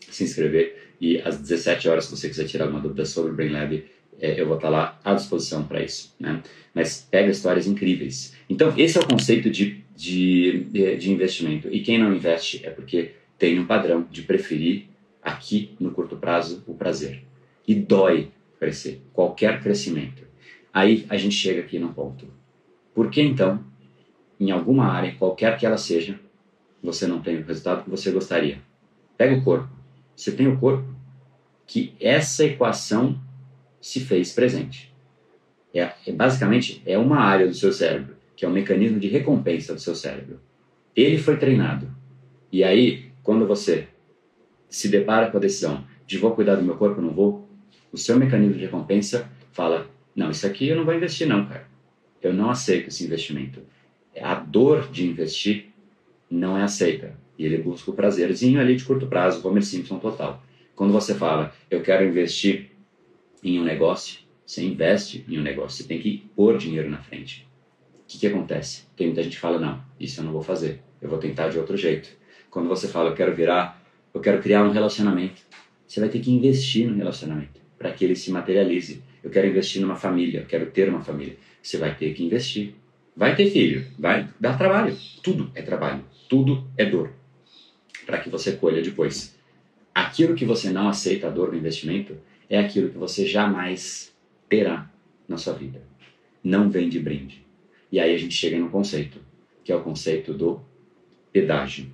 [0.09, 0.93] se inscrever.
[1.01, 3.83] E às 17 horas, se você quiser tirar alguma dúvida sobre o Brain Lab,
[4.23, 6.15] é, eu vou estar lá à disposição para isso.
[6.17, 6.41] Né?
[6.73, 8.33] Mas pega histórias incríveis.
[8.49, 10.63] Então, esse é o conceito de, de,
[10.97, 11.67] de investimento.
[11.69, 14.85] E quem não investe é porque tem um padrão de preferir
[15.21, 17.21] aqui no curto prazo o prazer.
[17.67, 20.23] E dói crescer, qualquer crescimento.
[20.73, 22.25] Aí a gente chega aqui num ponto.
[22.95, 23.61] Por que então,
[24.39, 26.17] em alguma área, qualquer que ela seja,
[26.81, 28.61] você não tem o resultado que você gostaria?
[29.17, 29.69] Pega o corpo.
[30.15, 30.85] Você tem o corpo
[31.67, 33.19] que essa equação
[33.83, 34.89] se fez presente.
[35.73, 39.73] É, é, basicamente é uma área do seu cérebro, que é um mecanismo de recompensa
[39.73, 40.39] do seu cérebro.
[40.95, 41.93] Ele foi treinado.
[42.49, 43.89] E aí, quando você
[44.69, 47.49] se depara com a decisão de vou cuidar do meu corpo ou não vou,
[47.91, 51.67] o seu mecanismo de recompensa fala: não, isso aqui eu não vou investir, não, cara.
[52.21, 53.61] Eu não aceito esse investimento.
[54.21, 55.73] A dor de investir
[56.31, 57.17] não é aceita.
[57.37, 60.41] E ele busca o prazerzinho ali de curto prazo, Homer Simpson total.
[60.73, 62.72] Quando você fala, eu quero investir
[63.43, 67.47] em um negócio, você investe em um negócio, você tem que pôr dinheiro na frente.
[67.95, 68.83] O que, que acontece?
[68.95, 71.57] Tem muita gente que fala, não, isso eu não vou fazer, eu vou tentar de
[71.57, 72.09] outro jeito.
[72.49, 75.41] Quando você fala, eu quero virar eu quero criar um relacionamento.
[75.87, 79.01] Você vai ter que investir no relacionamento para que ele se materialize.
[79.23, 81.35] Eu quero investir numa família, eu quero ter uma família.
[81.61, 82.75] Você vai ter que investir.
[83.15, 84.95] Vai ter filho, vai dar trabalho.
[85.21, 87.11] Tudo é trabalho, tudo é dor.
[88.05, 89.35] Para que você colha depois.
[89.93, 92.17] Aquilo que você não aceita a dor do investimento
[92.53, 94.13] é aquilo que você jamais
[94.47, 94.87] terá
[95.27, 95.81] na sua vida.
[96.43, 97.43] Não vem de brinde.
[97.91, 99.17] E aí a gente chega no conceito,
[99.63, 100.61] que é o conceito do
[101.31, 101.87] pedágio.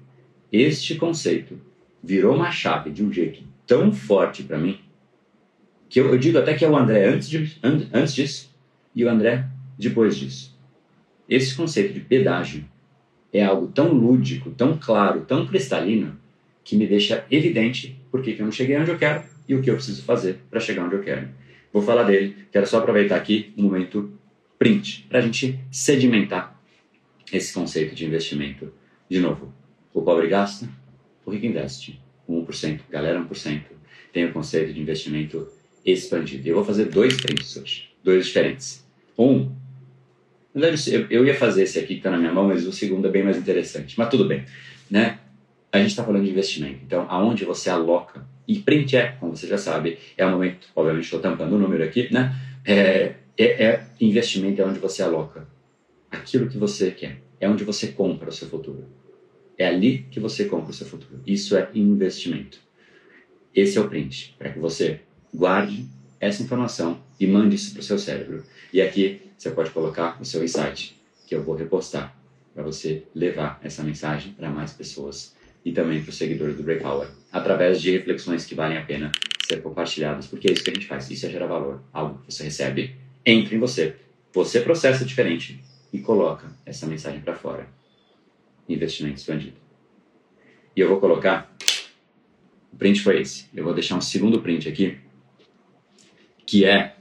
[0.52, 1.58] Este conceito
[2.04, 4.78] virou uma chave de um jeito tão forte para mim
[5.88, 8.54] que eu, eu, digo até que é o André antes, de, antes disso
[8.93, 10.60] e o André depois disso.
[11.30, 12.65] Esse conceito de pedágio
[13.32, 16.19] é algo tão lúdico, tão claro, tão cristalino
[16.65, 19.69] que me deixa evidente por que eu não cheguei onde eu quero e o que
[19.71, 21.27] eu preciso fazer para chegar onde eu quero.
[21.73, 24.13] Vou falar dele, quero só aproveitar aqui um momento
[24.59, 26.55] print para a gente sedimentar
[27.33, 28.71] esse conceito de investimento.
[29.09, 29.51] De novo,
[29.91, 30.69] o pobre gasta,
[31.25, 33.62] o rico investe 1%, galera 1%.
[34.13, 35.47] Tem o conceito de investimento
[35.83, 36.47] expandido.
[36.47, 38.88] Eu vou fazer dois prints hoje, dois diferentes.
[39.17, 39.51] Um,
[41.09, 43.23] eu ia fazer esse aqui que está na minha mão, mas o segundo é bem
[43.23, 43.97] mais interessante.
[43.97, 44.45] Mas tudo bem,
[44.89, 45.19] né?
[45.71, 46.79] A gente está falando de investimento.
[46.83, 51.03] Então, aonde você aloca, e print é, como você já sabe, é o momento, obviamente
[51.03, 52.35] estou tampando o número aqui, né?
[52.65, 55.47] É, é, é, investimento é onde você aloca
[56.09, 57.21] aquilo que você quer.
[57.39, 58.88] É onde você compra o seu futuro.
[59.55, 61.21] É ali que você compra o seu futuro.
[61.27, 62.59] Isso é investimento.
[63.53, 65.85] Esse é o print, para que você guarde
[66.19, 68.43] essa informação e mande isso para o seu cérebro.
[68.73, 72.17] E aqui você pode colocar o seu insight, que eu vou repostar,
[72.55, 76.82] para você levar essa mensagem para mais pessoas e também para os seguidores do Break
[76.82, 79.12] Power, através de reflexões que valem a pena
[79.45, 81.10] ser compartilhadas, porque é isso que a gente faz.
[81.10, 81.82] Isso é gerar valor.
[81.91, 82.95] Algo que você recebe
[83.26, 83.95] entra em você.
[84.34, 85.60] Você processa diferente
[85.91, 87.67] e coloca essa mensagem para fora
[88.67, 89.58] investimento expandido.
[90.76, 91.52] E eu vou colocar,
[92.72, 93.48] o print foi esse.
[93.54, 94.98] Eu vou deixar um segundo print aqui,
[96.45, 96.95] que é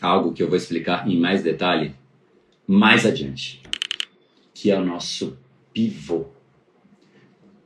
[0.00, 1.94] algo que eu vou explicar em mais detalhe
[2.66, 3.62] mais adiante,
[4.52, 5.38] que é o nosso
[5.72, 6.26] pivô.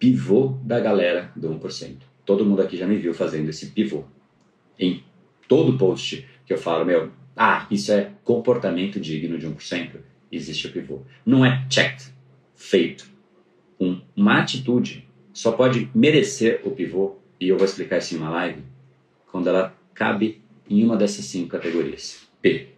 [0.01, 1.99] Pivô da galera do 1%.
[2.27, 4.03] Todo mundo aqui já me viu fazendo esse pivô.
[4.77, 5.05] Em
[5.47, 9.93] todo post que eu falo, meu, ah, isso é comportamento digno de 1%,
[10.33, 11.03] existe o pivô.
[11.25, 12.13] Não é checked,
[12.57, 13.09] feito.
[13.79, 18.31] Um, uma atitude só pode merecer o pivô, e eu vou explicar isso em uma
[18.31, 18.63] live,
[19.31, 22.27] quando ela cabe em uma dessas cinco categorias.
[22.43, 22.69] P.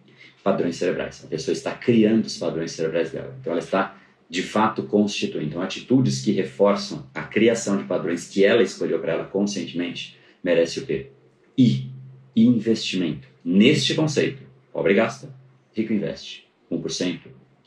[0.43, 1.23] Padrões cerebrais.
[1.23, 3.35] A pessoa está criando os padrões cerebrais dela.
[3.39, 3.97] Então ela está,
[4.33, 5.49] de fato, constituindo.
[5.49, 10.79] Então, atitudes que reforçam a criação de padrões que ela escolheu para ela conscientemente, merece
[10.79, 11.11] o P.
[11.55, 11.91] I.
[12.35, 13.27] Investimento.
[13.45, 14.41] Neste conceito,
[14.71, 15.31] pobre gasta,
[15.71, 16.47] rico investe.
[16.71, 17.19] 1%,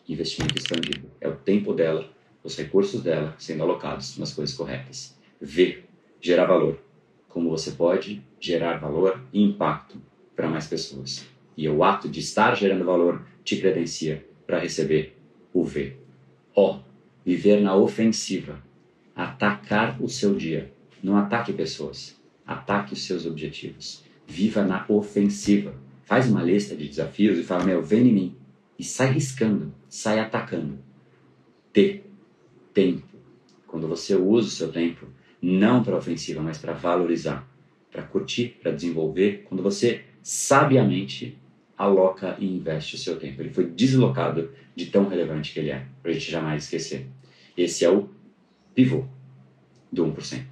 [0.09, 1.09] investimento expandido.
[1.21, 2.11] É o tempo dela,
[2.43, 5.17] os recursos dela sendo alocados nas coisas corretas.
[5.41, 5.85] V,
[6.21, 6.81] gerar valor.
[7.29, 10.03] como você pode gerar valor e impacto
[10.35, 11.25] para mais pessoas.
[11.57, 15.17] E o ato de estar gerando valor te credencia para receber
[15.53, 16.06] o V.
[16.57, 16.79] O.
[17.23, 18.63] Viver na ofensiva.
[19.15, 20.73] Atacar o seu dia.
[21.03, 22.19] Não ataque pessoas.
[22.47, 24.03] Ataque os seus objetivos.
[24.27, 25.75] Viva na ofensiva.
[26.05, 28.37] Faz uma lista de desafios e fala: Meu, vem em mim.
[28.79, 30.79] E sai riscando, sai atacando.
[31.73, 32.03] T.
[32.73, 33.07] Tempo.
[33.67, 35.07] Quando você usa o seu tempo,
[35.43, 37.47] não para ofensiva, mas para valorizar,
[37.91, 41.39] para curtir, para desenvolver, quando você sabiamente
[41.77, 43.43] aloca e investe o seu tempo.
[43.43, 47.07] Ele foi deslocado de tão relevante que ele é, para a gente jamais esquecer.
[47.57, 48.09] Esse é o
[48.75, 49.05] pivô
[49.93, 50.45] do 1%.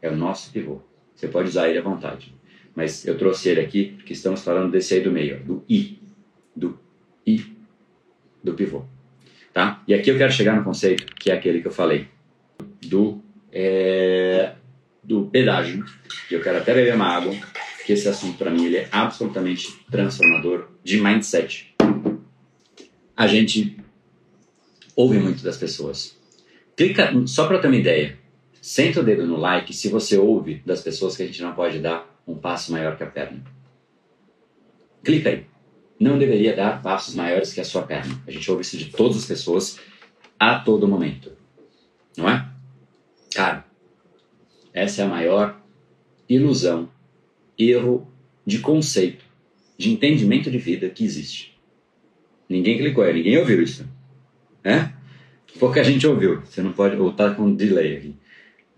[0.00, 0.80] É o nosso pivô.
[1.14, 2.34] Você pode usar ele à vontade.
[2.74, 5.98] Mas eu trouxe ele aqui porque estamos falando desse aí do meio, do I.
[6.54, 6.78] Do
[7.26, 7.56] I
[8.42, 8.84] do pivô.
[9.52, 9.82] Tá?
[9.88, 12.06] E aqui eu quero chegar no conceito que é aquele que eu falei
[12.86, 13.20] do,
[13.52, 14.52] é,
[15.02, 15.84] do pedágio.
[16.30, 17.34] Eu quero até beber uma água,
[17.88, 21.74] porque esse assunto para mim ele é absolutamente transformador de mindset.
[23.16, 23.78] A gente
[24.94, 26.14] ouve muito das pessoas.
[26.76, 28.18] Clica, só para ter uma ideia,
[28.60, 31.78] senta o dedo no like se você ouve das pessoas que a gente não pode
[31.78, 33.42] dar um passo maior que a perna.
[35.02, 35.46] Clica aí.
[35.98, 38.22] Não deveria dar passos maiores que a sua perna.
[38.26, 39.80] A gente ouve isso de todas as pessoas
[40.38, 41.32] a todo momento.
[42.18, 42.46] Não é?
[43.34, 43.64] Cara,
[44.74, 45.58] essa é a maior
[46.28, 46.90] ilusão,
[47.58, 48.06] erro
[48.46, 49.24] de conceito,
[49.76, 51.58] de entendimento de vida que existe.
[52.48, 53.86] Ninguém clicou aí, ninguém ouviu isso.
[54.64, 54.90] É?
[55.58, 56.40] Pouca gente ouviu.
[56.42, 56.96] Você não pode.
[56.96, 58.16] Ou tá com delay aqui.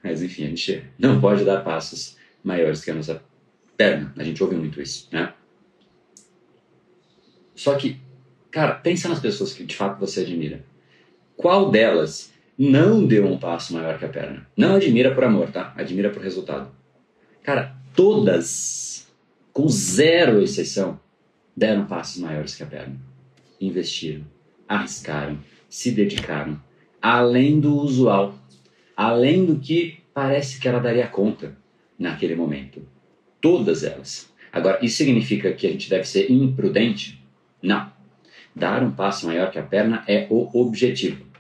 [0.03, 3.23] Mas enfim, a gente não pode dar passos maiores que a nossa
[3.77, 4.13] perna.
[4.17, 5.33] A gente ouve muito isso, né?
[7.55, 7.99] Só que,
[8.51, 10.65] cara, pensa nas pessoas que de fato você admira.
[11.37, 14.47] Qual delas não deu um passo maior que a perna.
[14.55, 15.73] Não admira por amor, tá?
[15.79, 16.71] Admira por resultado.
[17.43, 19.07] Cara, todas,
[19.53, 20.99] com zero exceção,
[21.57, 22.97] deram passos maiores que a perna.
[23.61, 24.25] Investiram,
[24.69, 26.61] arriscaram, se dedicaram,
[27.01, 28.35] além do usual,
[28.97, 31.57] além do que parece que ela daria conta
[31.99, 32.83] naquele momento.
[33.41, 34.31] Todas elas.
[34.53, 37.23] Agora, isso significa que a gente deve ser imprudente?
[37.63, 37.93] Não.
[38.55, 41.31] Dar um passo maior que a perna é o objetivo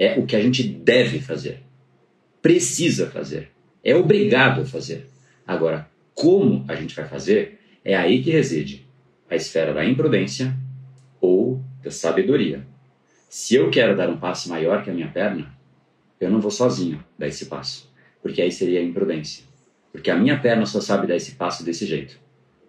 [0.00, 1.60] é o que a gente deve fazer,
[2.40, 3.50] precisa fazer,
[3.84, 5.06] é obrigado a fazer.
[5.50, 8.86] Agora, como a gente vai fazer, é aí que reside
[9.28, 10.56] a esfera da imprudência
[11.20, 12.64] ou da sabedoria.
[13.28, 15.52] Se eu quero dar um passo maior que a minha perna,
[16.20, 19.44] eu não vou sozinho dar esse passo, porque aí seria a imprudência.
[19.90, 22.16] Porque a minha perna só sabe dar esse passo desse jeito.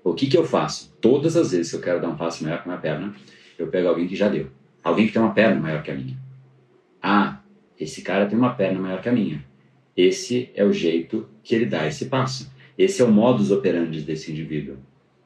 [0.04, 0.92] O que, que eu faço?
[1.00, 3.14] Todas as vezes que eu quero dar um passo maior que a minha perna,
[3.60, 4.48] eu pego alguém que já deu.
[4.84, 6.18] Alguém que tem uma perna maior que a minha.
[7.00, 7.44] Ah,
[7.80, 9.46] esse cara tem uma perna maior que a minha.
[9.96, 12.51] Esse é o jeito que ele dá esse passo.
[12.78, 14.78] Esse é o modus operandi desse indivíduo.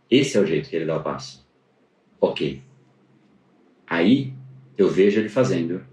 [0.10, 1.46] Esse é o jeito que ele dá o passo.
[2.20, 2.62] Ok.
[3.88, 4.34] Aí
[4.78, 5.84] eu vejo ele fazendo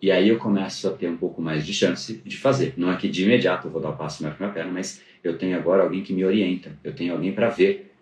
[0.00, 2.74] e aí eu começo a ter um pouco mais de chance de fazer.
[2.76, 4.70] Não é que de imediato eu vou dar o passo maior que a minha perna,
[4.70, 6.78] mas eu tenho agora alguém que me orienta.
[6.84, 7.94] Eu tenho alguém para ver.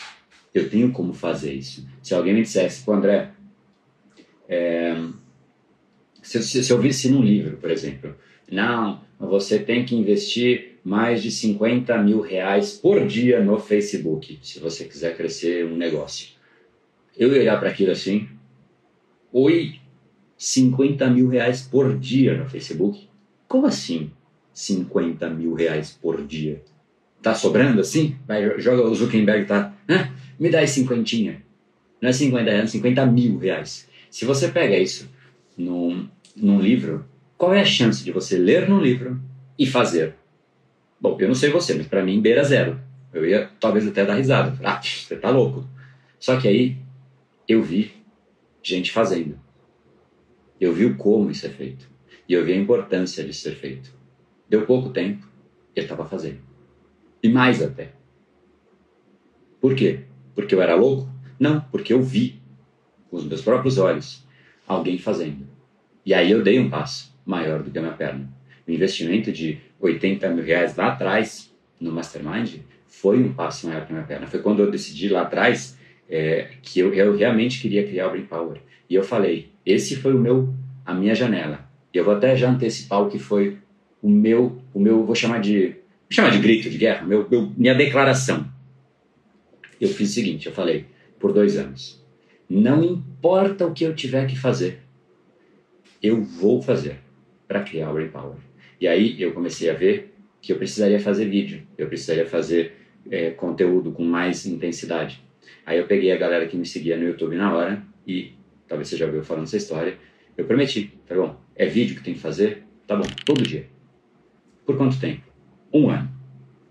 [0.53, 1.89] Eu tenho como fazer isso.
[2.03, 3.31] Se alguém me dissesse, pô, André,
[4.49, 4.97] é,
[6.21, 8.15] se, se, se eu visse num livro, por exemplo,
[8.51, 14.59] não, você tem que investir mais de 50 mil reais por dia no Facebook, se
[14.59, 16.29] você quiser crescer um negócio.
[17.17, 18.29] Eu ia olhar para aquilo assim,
[19.33, 19.77] oi,
[20.37, 23.09] 50 mil reais por dia no Facebook?
[23.47, 24.11] Como assim
[24.53, 26.63] 50 mil reais por dia?
[27.23, 28.17] Tá sobrando assim?
[28.27, 29.73] Vai, joga o Zuckerberg, tá?
[29.89, 30.11] Hã?
[30.39, 31.43] Me dá aí cinquentinha.
[32.01, 33.89] Não é 50 reais, 50 mil reais.
[34.11, 35.09] Se você pega isso
[35.57, 37.05] num, num livro,
[37.39, 39.21] qual é a chance de você ler num livro
[39.57, 40.17] e fazer?
[41.03, 42.81] Bom, eu não sei você, mas para mim beira zero.
[43.13, 44.57] Eu ia talvez até dar risada.
[44.63, 45.67] Ah, você tá louco.
[46.21, 46.77] Só que aí
[47.49, 47.93] eu vi
[48.63, 49.37] gente fazendo.
[50.61, 51.91] Eu vi o como isso é feito.
[52.29, 53.93] E eu vi a importância de ser feito.
[54.49, 55.27] Deu pouco tempo,
[55.75, 56.39] eu estava fazendo.
[57.21, 57.91] E mais até.
[59.61, 60.05] Por quê?
[60.37, 61.11] Porque eu era louco?
[61.37, 62.41] Não, porque eu vi
[63.11, 64.25] com os meus próprios olhos
[64.69, 65.49] alguém fazendo.
[66.07, 68.33] E aí eu dei um passo maior do que a minha perna.
[68.67, 73.93] O investimento de 80 mil reais lá atrás no Mastermind foi um passo maior que
[73.93, 74.27] a minha perna.
[74.27, 75.77] Foi quando eu decidi lá atrás
[76.09, 78.61] é, que eu, eu, realmente queria criar o Brain Power.
[78.89, 80.55] E eu falei, esse foi o meu,
[80.87, 81.69] a minha janela.
[81.93, 83.59] E eu vou até já antecipar o que foi
[84.01, 87.53] o meu, o meu, vou chamar de, vou chamar de grito de guerra, meu, meu,
[87.57, 88.47] minha declaração.
[89.81, 90.87] Eu fiz o seguinte, eu falei,
[91.19, 92.05] por dois anos,
[92.49, 94.81] não importa o que eu tiver que fazer,
[96.03, 96.99] eu vou fazer
[97.49, 98.37] para criar o Brain Power.
[98.83, 102.73] E aí eu comecei a ver que eu precisaria fazer vídeo, eu precisaria fazer
[103.09, 105.23] é, conteúdo com mais intensidade.
[105.65, 108.33] Aí eu peguei a galera que me seguia no YouTube na hora e,
[108.67, 109.97] talvez você já ouviu falando essa história,
[110.37, 112.65] eu prometi, tá bom, é vídeo que tem que fazer?
[112.85, 113.69] Tá bom, todo dia.
[114.67, 115.23] Por quanto tempo?
[115.73, 116.11] Um ano.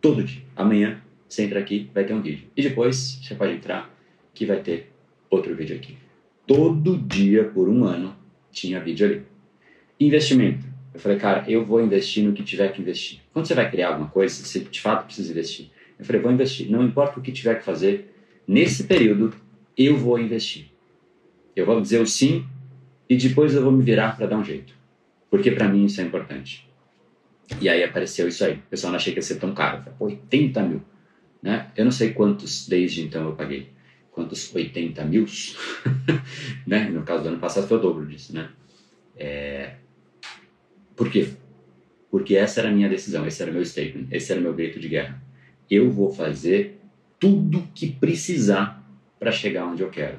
[0.01, 0.41] Todo dia.
[0.53, 2.45] Amanhã você entra aqui, vai ter um vídeo.
[2.57, 3.89] E depois você pode entrar
[4.33, 4.91] que vai ter
[5.29, 5.97] outro vídeo aqui.
[6.45, 8.13] Todo dia por um ano
[8.51, 9.21] tinha vídeo ali.
[9.97, 10.70] Investimento.
[10.93, 13.19] Eu falei, cara, eu vou investir no que tiver que investir.
[13.31, 15.69] Quando você vai criar alguma coisa, você de fato precisa investir.
[15.97, 16.69] Eu falei, vou investir.
[16.69, 18.13] Não importa o que tiver que fazer,
[18.47, 19.33] nesse período
[19.77, 20.67] eu vou investir.
[21.55, 22.45] Eu vou dizer o sim
[23.09, 24.73] e depois eu vou me virar para dar um jeito.
[25.29, 26.69] Porque para mim isso é importante.
[27.59, 28.55] E aí apareceu isso aí.
[28.55, 29.77] O pessoal não achei que ia ser tão caro.
[29.77, 30.81] Eu falei, Pô, 80 mil.
[31.41, 31.67] Né?
[31.75, 33.69] Eu não sei quantos desde então eu paguei.
[34.11, 35.25] Quantos 80 mil?
[36.67, 36.89] né?
[36.89, 38.33] No caso do ano passado foi o dobro disso.
[38.33, 38.49] Né?
[39.17, 39.75] É...
[41.01, 41.29] Por quê?
[42.11, 44.53] Porque essa era a minha decisão, esse era o meu statement, esse era o meu
[44.53, 45.19] grito de guerra.
[45.67, 46.79] Eu vou fazer
[47.19, 48.87] tudo que precisar
[49.19, 50.17] para chegar onde eu quero.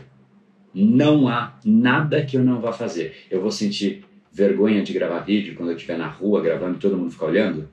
[0.74, 3.14] Não há nada que eu não vá fazer.
[3.30, 6.96] Eu vou sentir vergonha de gravar vídeo quando eu estiver na rua gravando e todo
[6.96, 7.68] mundo ficar olhando?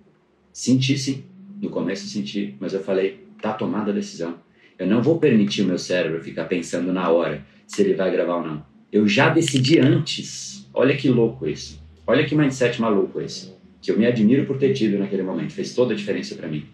[0.53, 1.23] Senti sim.
[1.59, 4.35] No começo senti, mas eu falei, tá tomada a decisão.
[4.77, 8.35] Eu não vou permitir o meu cérebro ficar pensando na hora se ele vai gravar
[8.35, 8.63] ou não.
[8.91, 10.69] Eu já decidi antes.
[10.71, 11.88] Olha que louco isso.
[12.09, 13.53] Olha que mindset maluco esse.
[13.79, 15.53] Que eu me admiro por ter tido naquele momento.
[15.53, 16.65] Fez toda a diferença para mim.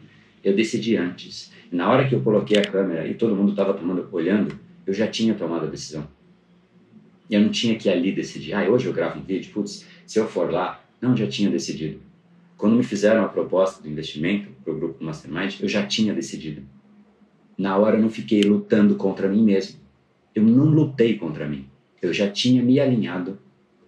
[0.41, 1.51] Eu decidi antes.
[1.69, 4.57] Na hora que eu coloquei a câmera e todo mundo estava tomando, olhando,
[4.87, 6.07] eu já tinha tomado a decisão.
[7.29, 10.25] Eu não tinha que ali decidir, ah, hoje eu gravo um vídeo, putz, se eu
[10.25, 10.81] for lá.
[11.01, 11.99] Não, já tinha decidido.
[12.55, 16.61] Quando me fizeram a proposta do investimento para o grupo Mastermind, eu já tinha decidido.
[17.57, 19.81] Na hora eu não fiquei lutando contra mim mesmo.
[20.33, 21.65] Eu não lutei contra mim.
[22.01, 23.37] Eu já tinha me alinhado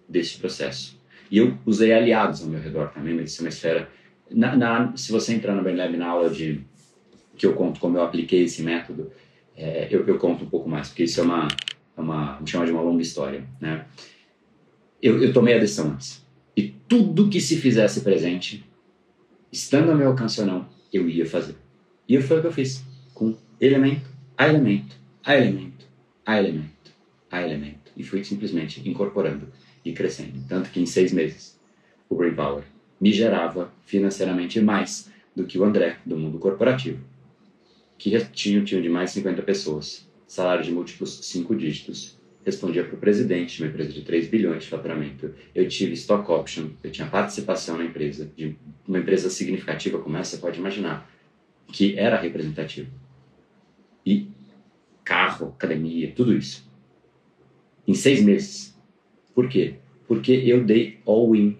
[0.06, 0.97] desse processo.
[1.30, 3.90] E eu usei aliados ao meu redor também, mas isso é uma esfera.
[4.30, 6.60] Na, na, se você entrar no BenLab na aula de
[7.36, 9.10] que eu conto como eu apliquei esse método,
[9.56, 11.48] é, eu, eu, conto um pouco mais, porque isso é uma,
[11.96, 13.86] é uma, vamos chamar de uma longa história, né?
[15.00, 16.24] Eu, eu tomei a decisão antes.
[16.56, 18.64] E tudo que se fizesse presente,
[19.52, 21.54] estando ao meu alcance ou não, eu ia fazer.
[22.08, 25.84] E foi o que eu fiz, com elemento a elemento, a elemento,
[26.24, 26.92] a elemento,
[27.28, 27.90] a elemento.
[27.96, 29.48] E fui simplesmente incorporando
[29.88, 30.44] e crescendo.
[30.48, 31.58] Tanto que em seis meses,
[32.08, 32.64] o Brain Power
[33.00, 37.02] me gerava financeiramente mais do que o André, do mundo corporativo,
[37.96, 42.84] que tinha um time de mais de 50 pessoas, salário de múltiplos cinco dígitos, respondia
[42.84, 45.34] para o presidente de uma empresa de 3 bilhões de faturamento.
[45.54, 50.38] Eu tive stock option, eu tinha participação na empresa, de uma empresa significativa como essa,
[50.38, 51.10] pode imaginar,
[51.66, 52.88] que era representativa.
[54.04, 54.28] E
[55.04, 56.66] carro, academia, tudo isso.
[57.86, 58.77] Em seis meses.
[59.38, 59.74] Por quê?
[60.08, 61.56] Porque eu dei all-in.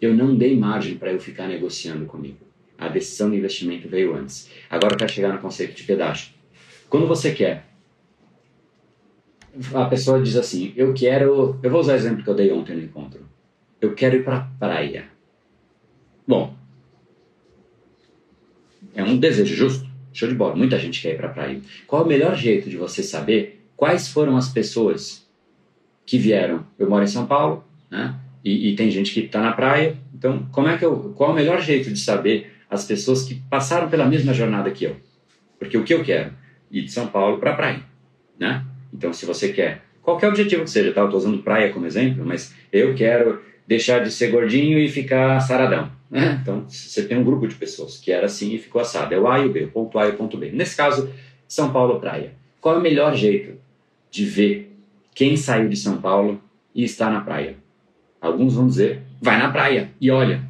[0.00, 2.38] Eu não dei margem para eu ficar negociando comigo.
[2.76, 4.50] A decisão de investimento veio antes.
[4.68, 6.32] Agora eu quero chegar no conceito de pedágio.
[6.88, 7.68] Quando você quer
[9.72, 11.56] a pessoa diz assim: Eu quero.
[11.62, 13.20] Eu vou usar o exemplo que eu dei ontem no encontro.
[13.80, 15.04] Eu quero ir para a praia.
[16.26, 16.52] Bom,
[18.92, 19.88] é um desejo justo.
[20.12, 20.56] Show de bola.
[20.56, 21.60] Muita gente quer ir para a praia.
[21.86, 25.23] Qual é o melhor jeito de você saber quais foram as pessoas
[26.06, 26.66] que vieram?
[26.78, 28.14] Eu moro em São Paulo, né?
[28.44, 29.96] E, e tem gente que está na praia.
[30.14, 31.14] Então, como é que eu?
[31.16, 34.84] Qual é o melhor jeito de saber as pessoas que passaram pela mesma jornada que
[34.84, 34.96] eu?
[35.58, 36.32] Porque o que eu quero?
[36.70, 37.80] Ir de São Paulo para a praia,
[38.38, 38.64] né?
[38.92, 41.00] Então, se você quer, qualquer objetivo que seja, tá?
[41.00, 45.40] Eu estou usando praia como exemplo, mas eu quero deixar de ser gordinho e ficar
[45.40, 45.90] saradão.
[46.10, 46.38] Né?
[46.40, 49.14] Então, você tem um grupo de pessoas que era assim e ficou assado.
[49.14, 50.50] É o A e o B, ponto A e ponto B.
[50.52, 51.10] Nesse caso,
[51.48, 52.32] São Paulo praia.
[52.60, 53.58] Qual é o melhor jeito
[54.10, 54.73] de ver
[55.14, 56.42] quem saiu de São Paulo
[56.74, 57.56] e está na praia?
[58.20, 60.42] Alguns vão dizer, vai na praia e olha.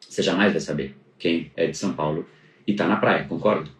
[0.00, 2.26] Você jamais vai saber quem é de São Paulo
[2.66, 3.70] e está na praia, concorda?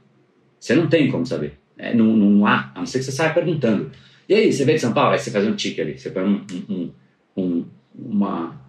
[0.60, 1.58] Você não tem como saber.
[1.76, 3.90] É, não, não há, a não ser que você saia perguntando.
[4.28, 5.12] E aí, você veio de São Paulo?
[5.12, 6.92] Aí você faz um tique ali, você põe um, um,
[7.36, 8.60] um, uma,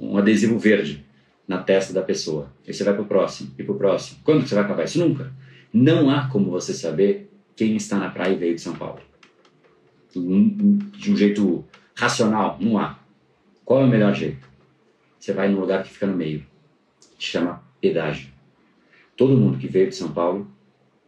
[0.00, 1.04] um adesivo verde
[1.46, 2.52] na testa da pessoa.
[2.66, 4.18] Aí você vai para o próximo e para o próximo.
[4.24, 4.98] Quando você vai acabar isso?
[4.98, 5.32] Nunca.
[5.72, 9.00] Não há como você saber quem está na praia e veio de São Paulo.
[10.20, 11.64] De um jeito
[11.94, 12.98] racional, não há.
[13.64, 14.48] Qual é o melhor jeito?
[15.18, 16.46] Você vai num lugar que fica no meio.
[17.18, 18.30] Chama pedágio.
[19.16, 20.46] Todo mundo que veio de São Paulo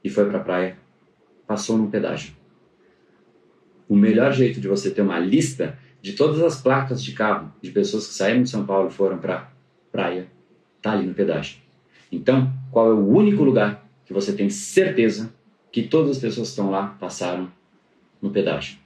[0.03, 0.79] e foi para a praia
[1.47, 2.33] passou no pedágio.
[3.89, 7.71] O melhor jeito de você ter uma lista de todas as placas de carro de
[7.71, 9.51] pessoas que saíram de São Paulo e foram para
[9.91, 10.29] praia
[10.81, 11.59] tá ali no pedágio.
[12.11, 15.33] Então, qual é o único lugar que você tem certeza
[15.71, 17.51] que todas as pessoas que estão lá passaram
[18.21, 18.79] no pedágio?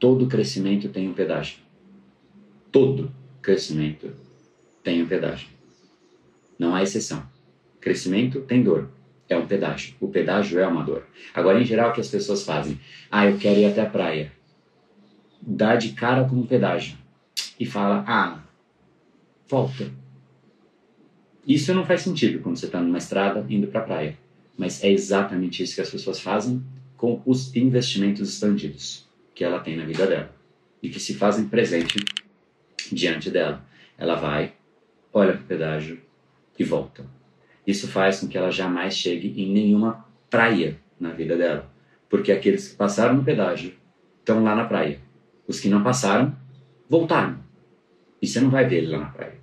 [0.00, 1.58] Todo crescimento tem um pedágio.
[2.72, 4.10] Todo crescimento
[4.82, 5.46] tem um pedágio.
[6.58, 7.22] Não há exceção.
[7.82, 8.88] Crescimento tem dor.
[9.28, 9.94] É um pedágio.
[10.00, 11.06] O pedágio é uma dor.
[11.34, 12.80] Agora, em geral, o que as pessoas fazem?
[13.10, 14.32] Ah, eu quero ir até a praia.
[15.38, 16.96] Dá de cara com um pedágio.
[17.58, 18.42] E fala, ah,
[19.46, 19.92] volta.
[21.46, 24.18] Isso não faz sentido quando você está numa estrada indo para a praia.
[24.56, 26.64] Mas é exatamente isso que as pessoas fazem
[26.96, 29.09] com os investimentos expandidos
[29.40, 30.30] que ela tem na vida dela
[30.82, 31.98] e que se fazem presente
[32.92, 33.64] diante dela.
[33.96, 34.52] Ela vai,
[35.14, 35.98] olha para o pedágio
[36.58, 37.06] e volta.
[37.66, 41.72] Isso faz com que ela jamais chegue em nenhuma praia na vida dela,
[42.06, 43.72] porque aqueles que passaram no pedágio
[44.18, 45.00] estão lá na praia.
[45.48, 46.36] Os que não passaram
[46.86, 47.38] voltaram.
[48.20, 49.40] E você não vai ver ele lá na praia.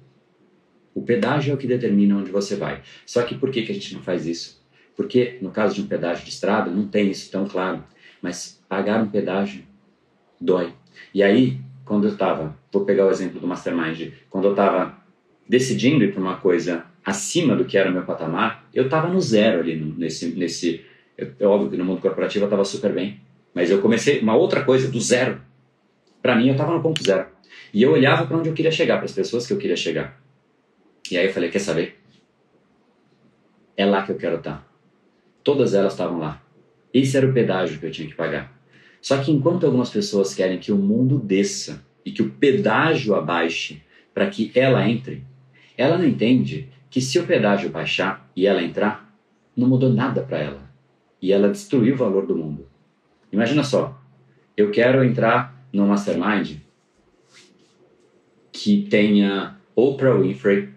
[0.94, 2.84] O pedágio é o que determina onde você vai.
[3.04, 4.64] Só que por que, que a gente não faz isso?
[4.96, 7.84] Porque no caso de um pedágio de estrada, não tem isso tão claro.
[8.22, 9.66] Mas pagar um pedágio
[10.40, 10.74] dói.
[11.14, 14.98] E aí, quando eu estava, vou pegar o exemplo do Mastermind, quando eu estava
[15.48, 19.20] decidindo ir para uma coisa acima do que era o meu patamar, eu estava no
[19.22, 20.28] zero ali nesse.
[20.36, 20.86] nesse
[21.18, 23.20] é óbvio que no mundo corporativo eu estava super bem,
[23.54, 25.42] mas eu comecei uma outra coisa do zero.
[26.22, 27.28] Para mim, eu estava no ponto zero.
[27.74, 30.22] E eu olhava para onde eu queria chegar, para as pessoas que eu queria chegar.
[31.10, 31.98] E aí eu falei: quer saber?
[33.76, 34.58] É lá que eu quero estar.
[34.58, 34.68] Tá.
[35.44, 36.42] Todas elas estavam lá.
[36.94, 38.57] Esse era o pedágio que eu tinha que pagar.
[39.02, 43.82] Só que enquanto algumas pessoas querem que o mundo desça e que o pedágio abaixe
[44.14, 45.24] para que ela entre,
[45.78, 49.14] ela não entende que se o pedágio baixar e ela entrar,
[49.56, 50.72] não mudou nada para ela.
[51.22, 52.68] E ela destruiu o valor do mundo.
[53.32, 54.00] Imagina só,
[54.56, 56.58] eu quero entrar no mastermind
[58.52, 60.70] que tenha Oprah Winfrey,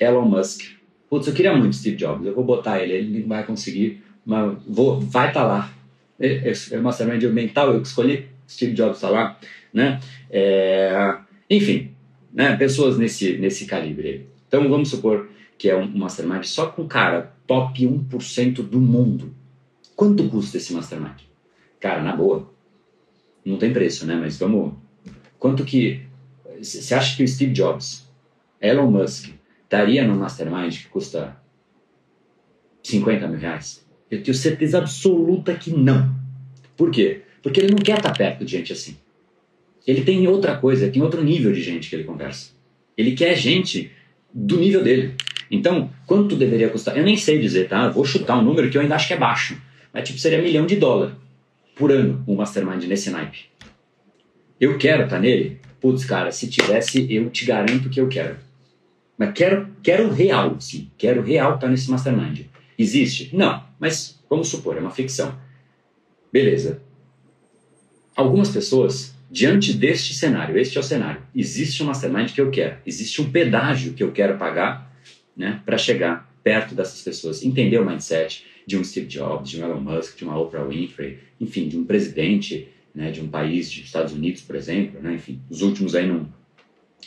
[0.00, 0.62] Elon Musk.
[1.08, 4.58] Putz, eu queria muito Steve Jobs, eu vou botar ele, ele não vai conseguir uma,
[4.66, 5.72] vou, vai estar tá lá.
[6.18, 9.38] É, é, é mastermind mental, eu escolhi, Steve Jobs está lá,
[9.72, 10.00] né?
[10.30, 11.16] É,
[11.50, 11.92] enfim,
[12.32, 12.56] né?
[12.56, 14.28] pessoas nesse, nesse calibre.
[14.46, 19.34] Então vamos supor que é um mastermind só com cara top 1% do mundo.
[19.96, 21.20] Quanto custa esse mastermind?
[21.80, 22.50] Cara, na boa.
[23.44, 24.16] Não tem preço, né?
[24.16, 24.74] Mas vamos.
[25.38, 26.02] Quanto que.
[26.60, 28.08] Você acha que o Steve Jobs,
[28.60, 29.30] Elon Musk,
[29.68, 31.36] daria no mastermind que custa
[32.82, 33.83] 50 mil reais?
[34.10, 36.14] Eu tenho certeza absoluta que não.
[36.76, 37.22] Por quê?
[37.42, 38.96] Porque ele não quer estar perto de gente assim.
[39.86, 42.52] Ele tem outra coisa, tem outro nível de gente que ele conversa.
[42.96, 43.90] Ele quer gente
[44.32, 45.14] do nível dele.
[45.50, 46.96] Então, quanto deveria custar?
[46.96, 47.88] Eu nem sei dizer, tá?
[47.88, 49.60] vou chutar um número que eu ainda acho que é baixo.
[49.92, 51.16] Mas tipo, seria milhão de dólar
[51.76, 53.46] por ano um mastermind nesse naipe.
[54.60, 55.60] Eu quero estar nele?
[55.80, 58.36] Putz, cara, se tivesse, eu te garanto que eu quero.
[59.18, 60.90] Mas quero, quero real, sim.
[60.96, 62.46] Quero real estar nesse mastermind.
[62.78, 63.30] Existe?
[63.34, 65.38] Não, mas vamos supor, é uma ficção.
[66.32, 66.82] Beleza.
[68.16, 72.78] Algumas pessoas, diante deste cenário, este é o cenário, existe um mastermind que eu quero,
[72.86, 74.92] existe um pedágio que eu quero pagar
[75.36, 79.64] né, para chegar perto dessas pessoas, entender o mindset de um Steve Jobs, de um
[79.64, 83.82] Elon Musk, de uma Oprah Winfrey, enfim, de um presidente né, de um país, de
[83.82, 86.28] Estados Unidos, por exemplo, né, enfim, os últimos aí não.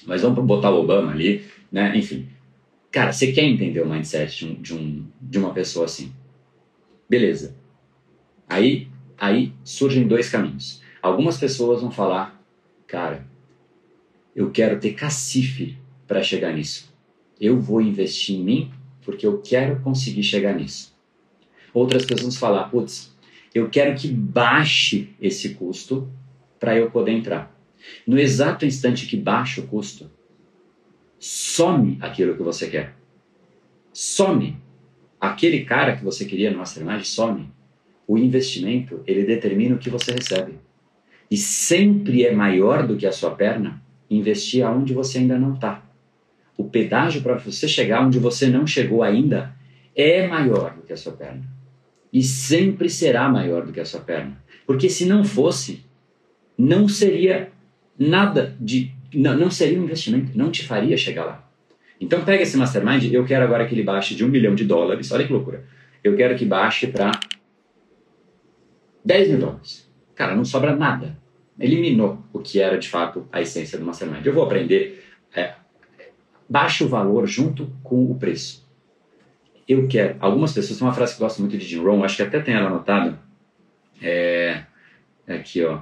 [0.05, 2.27] Mas vamos botar o Obama ali, né, enfim.
[2.97, 6.11] Cara, você quer entender o mindset de, um, de, um, de uma pessoa assim?
[7.07, 7.55] Beleza.
[8.49, 10.81] Aí, aí surgem dois caminhos.
[10.99, 12.43] Algumas pessoas vão falar,
[12.87, 13.23] cara,
[14.35, 15.77] eu quero ter cacife
[16.07, 16.91] para chegar nisso.
[17.39, 18.71] Eu vou investir em mim
[19.03, 20.97] porque eu quero conseguir chegar nisso.
[21.71, 23.15] Outras pessoas vão falar, putz,
[23.53, 26.09] eu quero que baixe esse custo
[26.59, 27.55] para eu poder entrar.
[28.07, 30.09] No exato instante que baixa o custo,
[31.19, 32.95] some aquilo que você quer.
[33.91, 34.57] Some.
[35.19, 37.49] Aquele cara que você queria no Mastermind some.
[38.07, 40.59] O investimento, ele determina o que você recebe.
[41.29, 45.83] E sempre é maior do que a sua perna investir aonde você ainda não está.
[46.55, 49.53] O pedágio para você chegar onde você não chegou ainda
[49.95, 51.43] é maior do que a sua perna.
[52.11, 54.41] E sempre será maior do que a sua perna.
[54.65, 55.83] Porque se não fosse,
[56.57, 57.51] não seria
[57.97, 61.49] nada de não, não seria um investimento, não te faria chegar lá.
[61.99, 65.11] Então pega esse mastermind, eu quero agora que ele baixe de um milhão de dólares,
[65.11, 65.65] olha que loucura.
[66.03, 67.11] Eu quero que baixe para
[69.03, 69.89] 10 mil dólares.
[70.15, 71.17] Cara, não sobra nada.
[71.59, 74.25] Eliminou o que era de fato a essência do mastermind.
[74.25, 75.03] Eu vou aprender,
[75.35, 75.55] é,
[76.47, 78.67] baixa o valor junto com o preço.
[79.67, 80.15] Eu quero.
[80.19, 82.39] Algumas pessoas têm uma frase que eu gosto muito de Jim Rohn, acho que até
[82.39, 83.19] tem ela anotada.
[84.01, 84.63] É,
[85.25, 85.81] é aqui, ó.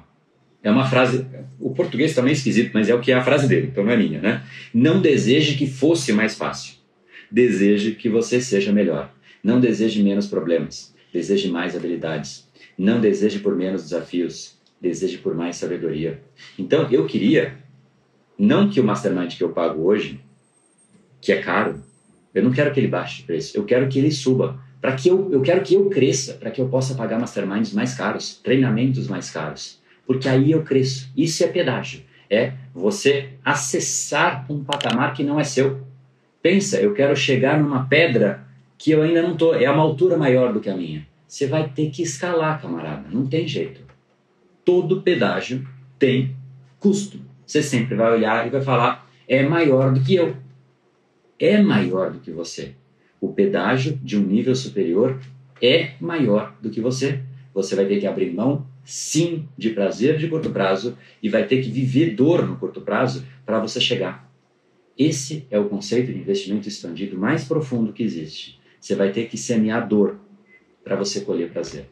[0.66, 1.28] É uma frase,
[1.60, 3.92] o português também é esquisito, mas é o que é a frase dele, então não
[3.92, 4.44] é minha, né?
[4.74, 6.74] Não deseje que fosse mais fácil.
[7.32, 9.14] Deseje que você seja melhor.
[9.44, 10.92] Não deseje menos problemas.
[11.14, 12.50] Deseje mais habilidades.
[12.76, 14.58] Não deseje por menos desafios.
[14.82, 16.20] Deseje por mais sabedoria.
[16.58, 17.58] Então, eu queria,
[18.36, 20.20] não que o mastermind que eu pago hoje,
[21.22, 21.84] que é caro,
[22.34, 24.60] Eu não quero que ele baixe de preço, eu quero que ele suba.
[24.82, 27.94] Para que eu, eu quero que eu cresça, para que eu possa pagar masterminds mais
[27.94, 29.80] caros, treinamentos mais caros.
[30.06, 31.12] Porque aí eu cresço.
[31.16, 32.02] Isso é pedágio.
[32.30, 35.82] É você acessar um patamar que não é seu.
[36.42, 38.46] Pensa, eu quero chegar numa pedra
[38.78, 41.08] que eu ainda não estou, é uma altura maior do que a minha.
[41.28, 43.82] Você vai ter que escalar, camarada, não tem jeito.
[44.64, 46.36] Todo pedágio tem
[46.80, 47.20] custo.
[47.46, 50.36] Você sempre vai olhar e vai falar: é maior do que eu.
[51.40, 52.74] É maior do que você.
[53.20, 55.20] O pedágio de um nível superior
[55.62, 57.22] é maior do que você.
[57.54, 61.62] Você vai ter que abrir mão, sim, de prazer de curto prazo e vai ter
[61.62, 64.32] que viver dor no curto prazo para você chegar.
[64.98, 68.60] Esse é o conceito de investimento expandido mais profundo que existe.
[68.80, 70.20] Você vai ter que semear dor
[70.84, 71.88] para você colher prazer.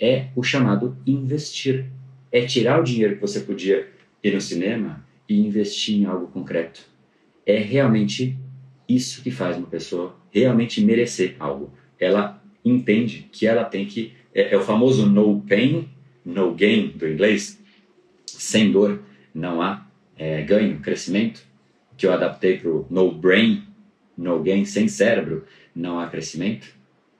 [0.00, 1.86] É o chamado investir.
[2.32, 3.88] É tirar o dinheiro que você podia
[4.22, 6.80] ir no cinema e investir em algo concreto.
[7.46, 8.36] É realmente
[8.88, 11.72] isso que faz uma pessoa realmente merecer algo.
[12.00, 14.12] Ela entende que ela tem que.
[14.34, 15.88] É, é o famoso no pain,
[16.28, 17.58] no gain do inglês.
[18.26, 19.02] Sem dor
[19.34, 21.48] não há é, ganho, crescimento
[21.96, 23.64] que eu adaptei para o no brain,
[24.16, 26.68] no gain, sem cérebro, não há crescimento,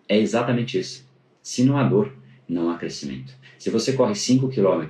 [0.09, 1.05] é exatamente isso.
[1.43, 2.13] Se não há dor,
[2.49, 3.35] não há crescimento.
[3.59, 4.87] Se você corre 5 km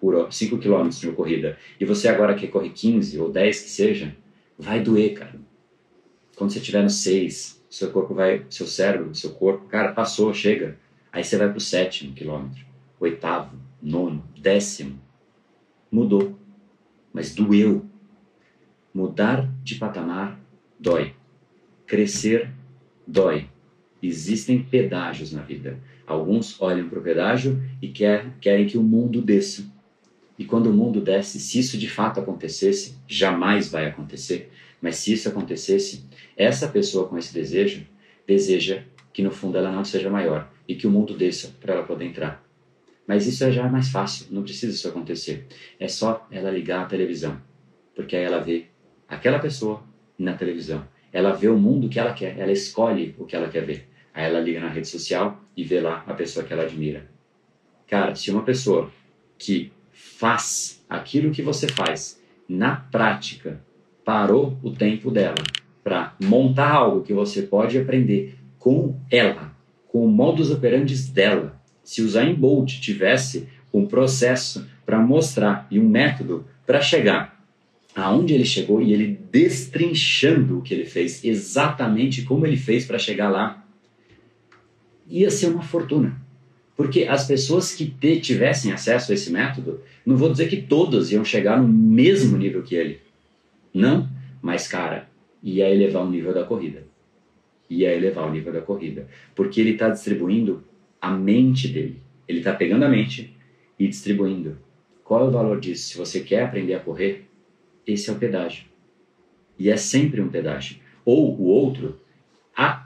[0.00, 3.70] por 5 km de uma corrida e você agora quer correr 15 ou 10 que
[3.70, 4.16] seja,
[4.56, 5.34] vai doer, cara.
[6.36, 10.78] Quando você estiver no 6, seu corpo vai, seu cérebro, seu corpo, cara, passou, chega.
[11.12, 12.64] Aí você vai para o sétimo quilômetro,
[13.02, 14.98] oitavo, nono, décimo.
[15.90, 16.38] Mudou.
[17.12, 17.84] Mas doeu.
[18.94, 20.40] Mudar de patamar
[20.78, 21.14] dói.
[21.86, 22.50] Crescer
[23.06, 23.48] dói.
[24.02, 25.78] Existem pedágios na vida.
[26.06, 29.64] Alguns olham para o pedágio e quer, querem que o mundo desça.
[30.38, 34.50] E quando o mundo desce, se isso de fato acontecesse, jamais vai acontecer,
[34.80, 36.04] mas se isso acontecesse,
[36.36, 37.86] essa pessoa com esse desejo
[38.26, 38.82] deseja
[39.12, 42.06] que no fundo ela não seja maior e que o mundo desça para ela poder
[42.06, 42.42] entrar.
[43.12, 45.46] Mas isso já é mais fácil, não precisa isso acontecer.
[45.78, 47.38] É só ela ligar a televisão,
[47.94, 48.68] porque aí ela vê
[49.06, 49.82] aquela pessoa
[50.18, 50.82] na televisão.
[51.12, 53.86] Ela vê o mundo que ela quer, ela escolhe o que ela quer ver.
[54.14, 57.06] Aí ela liga na rede social e vê lá a pessoa que ela admira.
[57.86, 58.90] Cara, se uma pessoa
[59.36, 63.60] que faz aquilo que você faz na prática
[64.06, 65.36] parou o tempo dela
[65.84, 69.54] para montar algo que você pode aprender com ela,
[69.86, 71.60] com o modus operandi dela.
[71.82, 77.32] Se o Zayn Bolt tivesse um processo para mostrar e um método para chegar
[77.94, 82.98] aonde ele chegou e ele destrinchando o que ele fez, exatamente como ele fez para
[82.98, 83.66] chegar lá,
[85.08, 86.20] ia ser uma fortuna.
[86.74, 91.12] Porque as pessoas que te, tivessem acesso a esse método, não vou dizer que todas
[91.12, 93.00] iam chegar no mesmo nível que ele.
[93.74, 94.08] Não,
[94.40, 95.08] mas cara,
[95.42, 96.84] ia elevar o nível da corrida.
[97.68, 99.06] Ia elevar o nível da corrida.
[99.34, 100.64] Porque ele está distribuindo
[101.02, 102.00] a mente dele.
[102.28, 103.36] Ele está pegando a mente
[103.76, 104.56] e distribuindo.
[105.02, 105.88] Qual é o valor disso?
[105.88, 107.28] Se você quer aprender a correr,
[107.84, 108.66] esse é o pedágio.
[109.58, 110.76] E é sempre um pedágio.
[111.04, 112.00] Ou o outro,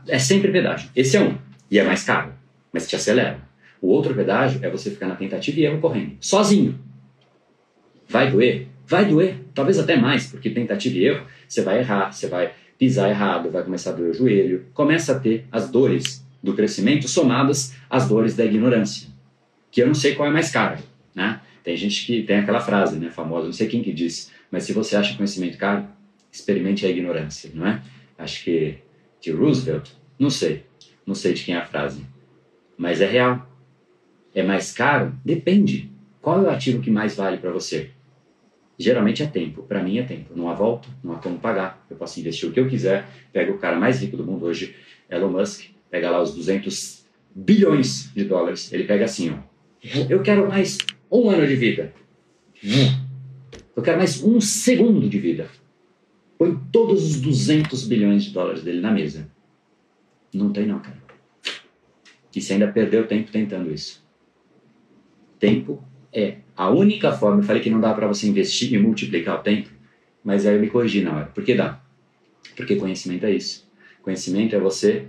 [0.08, 0.90] é sempre pedágio.
[0.96, 1.36] Esse é um,
[1.70, 2.32] e é mais caro,
[2.72, 3.46] mas te acelera.
[3.82, 6.80] O outro pedágio é você ficar na tentativa e erro correndo, sozinho.
[8.08, 8.68] Vai doer?
[8.86, 13.10] Vai doer, talvez até mais, porque tentativa e erro, você vai errar, você vai pisar
[13.10, 17.74] errado, vai começar a doer o joelho, começa a ter as dores do crescimento somadas
[17.90, 19.08] às dores da ignorância,
[19.70, 20.78] que eu não sei qual é mais cara,
[21.14, 21.40] né?
[21.62, 24.72] Tem gente que tem aquela frase, né, famosa, não sei quem que disse, mas se
[24.72, 25.84] você acha conhecimento caro,
[26.30, 27.82] experimente a ignorância, não é?
[28.16, 28.78] Acho que
[29.20, 30.64] de Roosevelt, não sei,
[31.04, 32.06] não sei de quem é a frase,
[32.78, 33.50] mas é real.
[34.34, 35.14] É mais caro?
[35.24, 35.90] Depende.
[36.20, 37.90] Qual é o ativo que mais vale para você?
[38.78, 39.62] Geralmente é tempo.
[39.62, 40.36] Para mim é tempo.
[40.36, 41.84] Não há volta, não há como pagar.
[41.88, 43.06] Eu posso investir o que eu quiser.
[43.32, 44.76] Pego o cara mais rico do mundo hoje,
[45.08, 48.72] Elon Musk, pega lá os 200 bilhões de dólares.
[48.72, 49.38] Ele pega assim, ó.
[50.08, 50.78] Eu quero mais
[51.10, 51.92] um ano de vida.
[53.76, 55.48] Eu quero mais um segundo de vida.
[56.38, 59.30] Põe todos os 200 bilhões de dólares dele na mesa.
[60.32, 61.02] Não tem não, cara.
[62.34, 64.04] E você ainda perdeu tempo tentando isso.
[65.38, 65.82] Tempo
[66.12, 67.40] é a única forma.
[67.40, 69.70] Eu falei que não dá para você investir e multiplicar o tempo,
[70.22, 71.26] mas aí eu me corrigi na hora.
[71.26, 71.80] Por que dá?
[72.54, 73.66] Porque conhecimento é isso.
[74.02, 75.06] Conhecimento é você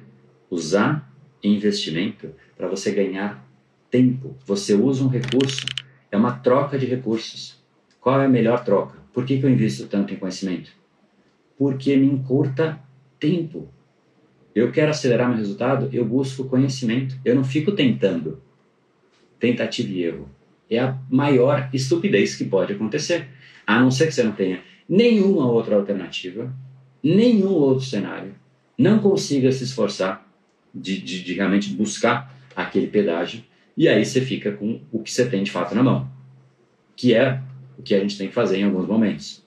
[0.50, 1.12] usar
[1.44, 3.46] investimento para você ganhar
[3.90, 4.36] tempo.
[4.46, 5.66] Você usa um recurso,
[6.12, 7.62] é uma troca de recursos.
[8.00, 8.98] Qual é a melhor troca?
[9.14, 10.72] Por que, que eu invisto tanto em conhecimento?
[11.58, 12.80] Porque me encurta
[13.20, 13.70] tempo.
[14.54, 17.16] Eu quero acelerar meu resultado, eu busco conhecimento.
[17.24, 18.42] Eu não fico tentando.
[19.40, 20.30] Tentativa e erro.
[20.70, 23.28] É a maior estupidez que pode acontecer.
[23.66, 26.54] A não ser que você não tenha nenhuma outra alternativa,
[27.04, 28.36] nenhum outro cenário.
[28.78, 30.27] não consiga se esforçar
[30.80, 33.44] de, de, de realmente buscar aquele pedágio,
[33.76, 36.10] e aí você fica com o que você tem de fato na mão,
[36.96, 37.42] que é
[37.78, 39.44] o que a gente tem que fazer em alguns momentos.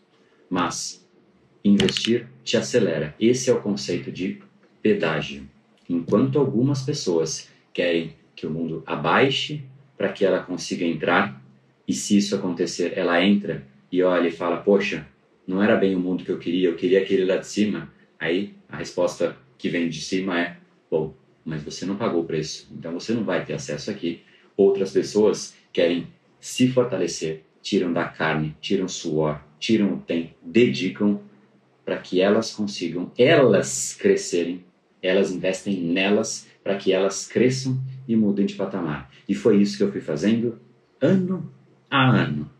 [0.48, 1.04] Mas
[1.64, 3.14] investir te acelera.
[3.18, 4.40] Esse é o conceito de
[4.80, 5.48] pedágio.
[5.88, 9.62] Enquanto algumas pessoas querem que o mundo abaixe
[9.98, 11.42] para que ela consiga entrar,
[11.86, 15.06] e se isso acontecer, ela entra e olha e fala: Poxa,
[15.46, 17.92] não era bem o mundo que eu queria, eu queria aquele lá de cima.
[18.18, 20.56] Aí a resposta que vem de cima é:
[20.90, 21.14] Bom,
[21.44, 24.22] mas você não pagou o preço, então você não vai ter acesso aqui.
[24.56, 31.20] Outras pessoas querem se fortalecer, tiram da carne, tiram suor, tiram o tempo, dedicam
[31.84, 34.64] para que elas consigam, elas crescerem,
[35.02, 39.10] elas investem nelas para que elas cresçam e mudem de patamar.
[39.28, 40.60] E foi isso que eu fui fazendo
[41.00, 41.52] ano
[41.90, 42.50] a ano.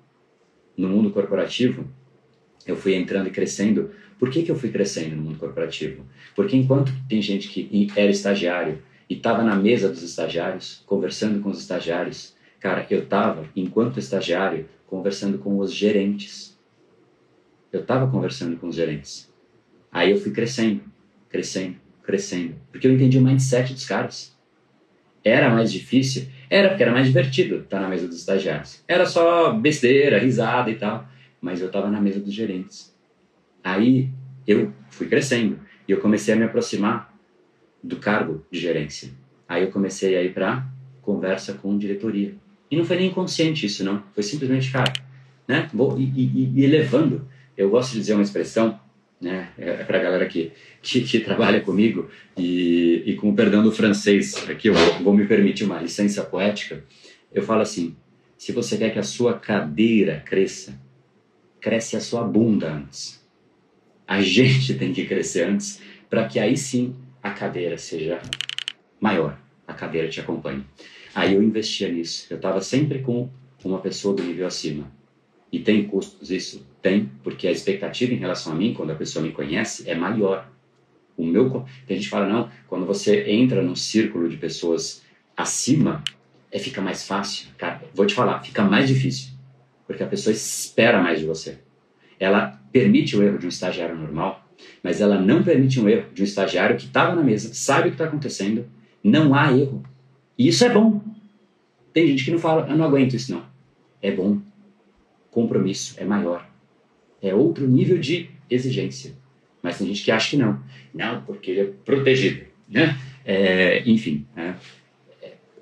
[0.77, 1.87] No mundo corporativo,
[2.67, 3.91] eu fui entrando e crescendo.
[4.21, 6.05] Por que, que eu fui crescendo no mundo corporativo?
[6.37, 11.49] Porque enquanto tem gente que era estagiário e estava na mesa dos estagiários, conversando com
[11.49, 16.59] os estagiários, cara, eu estava, enquanto estagiário, conversando com os gerentes.
[17.73, 19.33] Eu estava conversando com os gerentes.
[19.91, 20.83] Aí eu fui crescendo,
[21.31, 22.57] crescendo, crescendo.
[22.71, 24.37] Porque eu entendi o mindset dos caras.
[25.25, 26.27] Era mais difícil?
[26.51, 28.85] Era porque era mais divertido estar na mesa dos estagiários.
[28.87, 31.09] Era só besteira, risada e tal.
[31.41, 32.91] Mas eu estava na mesa dos gerentes.
[33.63, 34.11] Aí
[34.47, 37.15] eu fui crescendo e eu comecei a me aproximar
[37.83, 39.11] do cargo de gerência.
[39.49, 40.67] Aí eu comecei a ir para
[41.03, 42.35] conversa com diretoria.
[42.71, 44.03] E não foi nem inconsciente isso, não.
[44.15, 44.93] Foi simplesmente, cara,
[45.49, 45.69] né?
[45.73, 47.27] Vou, e, e, e elevando.
[47.57, 48.79] Eu gosto de dizer uma expressão,
[49.21, 49.49] né?
[49.59, 53.63] É, é para a galera que, que, que, trabalha comigo e, e com o perdão
[53.63, 56.85] do francês, aqui eu vou, vou me permitir uma licença poética.
[57.33, 57.97] Eu falo assim:
[58.39, 60.81] se você quer que a sua cadeira cresça,
[61.61, 63.20] cresce a sua bunda antes.
[64.11, 68.21] A gente tem que crescer antes para que aí sim a cadeira seja
[69.01, 69.39] maior,
[69.69, 70.65] a cadeira te acompanhe.
[71.15, 72.27] Aí eu investia nisso.
[72.29, 73.31] Eu estava sempre com
[73.65, 74.91] uma pessoa do nível acima.
[75.53, 76.67] E tem custos isso?
[76.83, 80.51] Tem, porque a expectativa em relação a mim, quando a pessoa me conhece, é maior.
[81.17, 85.05] O meu, tem gente que fala, não, quando você entra num círculo de pessoas
[85.37, 86.03] acima,
[86.51, 87.47] é, fica mais fácil.
[87.57, 89.31] Cara, vou te falar, fica mais difícil.
[89.87, 91.59] Porque a pessoa espera mais de você.
[92.21, 94.47] Ela permite o erro de um estagiário normal,
[94.83, 97.91] mas ela não permite um erro de um estagiário que estava na mesa, sabe o
[97.91, 98.67] que está acontecendo,
[99.03, 99.83] não há erro.
[100.39, 101.01] E isso é bom.
[101.93, 103.45] Tem gente que não fala, eu não aguento isso não.
[104.01, 104.39] É bom.
[105.31, 106.49] Compromisso é maior.
[107.23, 109.13] É outro nível de exigência.
[109.63, 110.63] Mas tem gente que acha que não.
[110.95, 112.47] Não, porque ele é protegido.
[112.69, 112.97] Né?
[113.25, 114.27] É, enfim.
[114.35, 114.57] Né?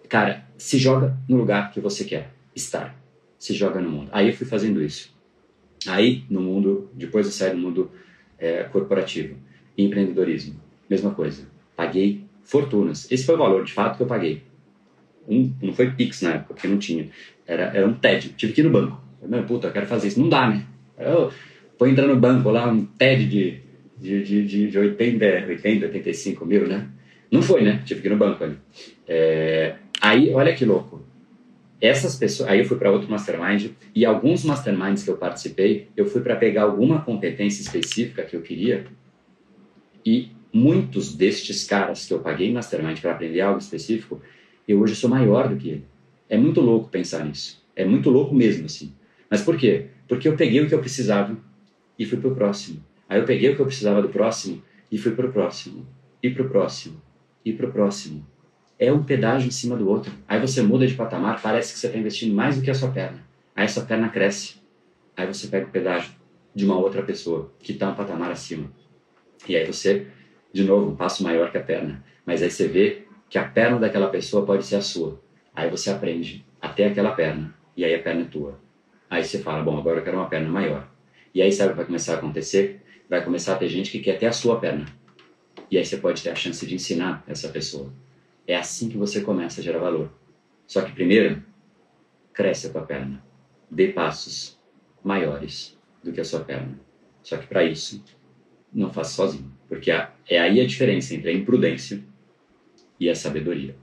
[0.08, 2.96] Cara, se joga no lugar que você quer estar.
[3.38, 4.10] Se joga no mundo.
[4.12, 5.16] Aí eu fui fazendo isso.
[5.86, 7.90] Aí, no mundo, depois eu saí do mundo
[8.38, 9.36] é, corporativo,
[9.76, 11.46] empreendedorismo, mesma coisa.
[11.76, 13.10] Paguei fortunas.
[13.10, 14.42] Esse foi o valor, de fato, que eu paguei
[15.28, 17.08] um, não foi Pix na época, porque não tinha.
[17.46, 18.30] Era, era um TED.
[18.30, 19.00] Tive que ir no banco.
[19.20, 20.20] Falei, puta, eu quero fazer isso.
[20.20, 20.64] Não dá, né?
[20.98, 21.30] Eu
[21.78, 23.60] vou entrar no banco lá, um TED de,
[23.98, 26.86] de, de, de, de 80, 80, 85 mil, né?
[27.30, 27.82] Não foi, né?
[27.84, 28.56] Tive que ir no banco ali.
[29.06, 31.02] É, aí, olha que louco.
[31.80, 32.50] Essas pessoas.
[32.50, 36.34] Aí eu fui para outro mastermind e alguns masterminds que eu participei, eu fui para
[36.36, 38.86] pegar alguma competência específica que eu queria
[40.04, 44.20] e muitos destes caras que eu paguei mastermind para aprender algo específico,
[44.66, 45.84] eu hoje sou maior do que ele.
[46.28, 47.62] É muito louco pensar nisso.
[47.74, 48.92] É muito louco mesmo, assim.
[49.30, 49.86] Mas por quê?
[50.08, 51.36] Porque eu peguei o que eu precisava
[51.98, 52.82] e fui pro próximo.
[53.08, 55.86] Aí eu peguei o que eu precisava do próximo e fui pro próximo.
[56.22, 57.00] E pro próximo.
[57.44, 58.26] E pro próximo.
[58.78, 60.12] É um pedágio em cima do outro.
[60.28, 62.90] Aí você muda de patamar, parece que você está investindo mais do que a sua
[62.90, 63.18] perna.
[63.56, 64.56] Aí sua perna cresce.
[65.16, 66.12] Aí você pega o pedágio
[66.54, 68.70] de uma outra pessoa que está um patamar acima.
[69.48, 70.06] E aí você,
[70.52, 72.04] de novo, um passo maior que a perna.
[72.24, 75.20] Mas aí você vê que a perna daquela pessoa pode ser a sua.
[75.54, 78.58] Aí você aprende até aquela perna, e aí a perna é tua.
[79.10, 80.88] Aí você fala, bom, agora eu quero uma perna maior.
[81.34, 82.82] E aí sabe o que vai começar a acontecer?
[83.08, 84.86] Vai começar a ter gente que quer até a sua perna.
[85.70, 87.92] E aí você pode ter a chance de ensinar essa pessoa.
[88.48, 90.10] É assim que você começa a gerar valor.
[90.66, 91.42] Só que primeiro,
[92.32, 93.22] cresce a tua perna.
[93.70, 94.58] Dê passos
[95.04, 96.80] maiores do que a sua perna.
[97.22, 98.02] Só que para isso,
[98.72, 99.52] não faça sozinho.
[99.68, 102.02] Porque é aí a diferença entre a imprudência
[102.98, 103.76] e a sabedoria.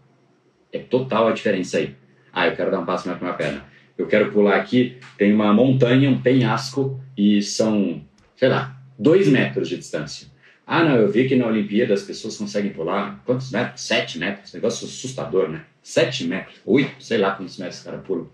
[0.73, 1.95] É total a diferença aí.
[2.33, 3.65] Ah, eu quero dar um passo mais para minha perna.
[3.95, 8.03] Eu quero pular aqui, tem uma montanha, um penhasco e são,
[8.35, 10.27] sei lá, dois metros de distância.
[10.67, 13.81] Ah, não, eu vi que na Olimpíada as pessoas conseguem pular quantos metros?
[13.81, 14.53] Sete metros.
[14.53, 15.63] Negócio assustador, né?
[15.83, 18.27] Sete metros, oito, sei lá quantos metros o cara pula.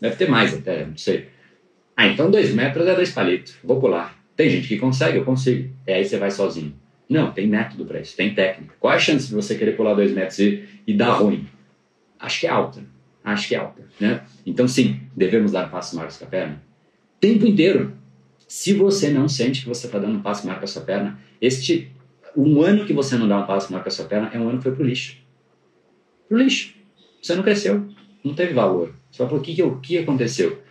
[0.00, 1.28] Deve ter mais até, não sei.
[1.96, 3.56] Ah, então dois metros é dois palitos.
[3.64, 4.16] Vou pular.
[4.36, 5.74] Tem gente que consegue, eu consigo.
[5.86, 6.74] É aí você vai sozinho.
[7.08, 8.74] Não, tem método para isso, tem técnica.
[8.78, 11.46] Qual é a chance de você querer pular dois metros e, e dar ruim?
[12.20, 12.82] Acho que é alta.
[13.24, 13.82] Acho que é alta.
[13.98, 14.20] Né?
[14.46, 16.62] Então, sim, devemos dar passos maiores com a perna.
[17.20, 17.97] Tempo inteiro.
[18.48, 21.20] Se você não sente que você está dando um passo maior com a sua perna,
[21.38, 21.92] este
[22.34, 24.48] um ano que você não dá um passo maior com a sua perna é um
[24.48, 25.18] ano que foi pro lixo.
[26.26, 26.74] Pro lixo.
[27.22, 27.86] Você não cresceu.
[28.24, 28.94] Não teve valor.
[29.12, 30.62] Fala, o que, o que aconteceu?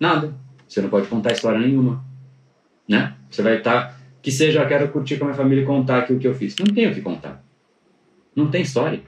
[0.00, 0.34] Nada.
[0.66, 2.02] Você não pode contar história nenhuma.
[2.88, 3.14] Né?
[3.30, 3.88] Você vai estar.
[3.88, 6.26] Tá, que seja, eu quero curtir com a minha família e contar aqui o que
[6.26, 6.56] eu fiz.
[6.56, 7.44] Não tem o que contar.
[8.34, 9.02] Não tem história.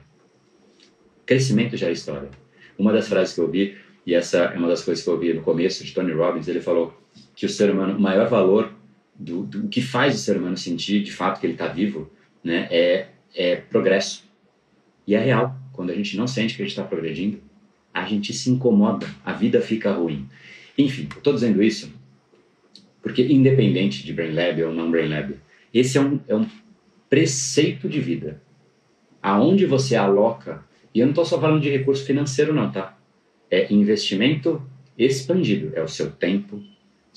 [1.25, 2.29] Crescimento já é história.
[2.77, 3.75] Uma das frases que eu ouvi,
[4.05, 6.61] e essa é uma das coisas que eu ouvi no começo de Tony Robbins, ele
[6.61, 6.96] falou
[7.37, 8.73] que o ser humano, o maior valor
[9.15, 12.11] do, do que faz o ser humano sentir de fato que ele está vivo,
[12.43, 14.25] né, é, é progresso.
[15.05, 15.55] E é real.
[15.71, 17.39] Quando a gente não sente que a gente está progredindo,
[17.93, 20.27] a gente se incomoda, a vida fica ruim.
[20.77, 21.89] Enfim, estou dizendo isso
[23.07, 25.35] porque, independente de Brain Lab ou não Brain Lab,
[25.73, 26.45] esse é um, é um
[27.09, 28.41] preceito de vida.
[29.23, 30.61] Aonde você aloca,
[30.93, 32.97] e eu não estou só falando de recurso financeiro, não, tá?
[33.49, 34.61] É investimento
[34.97, 35.71] expandido.
[35.73, 36.61] É o seu tempo,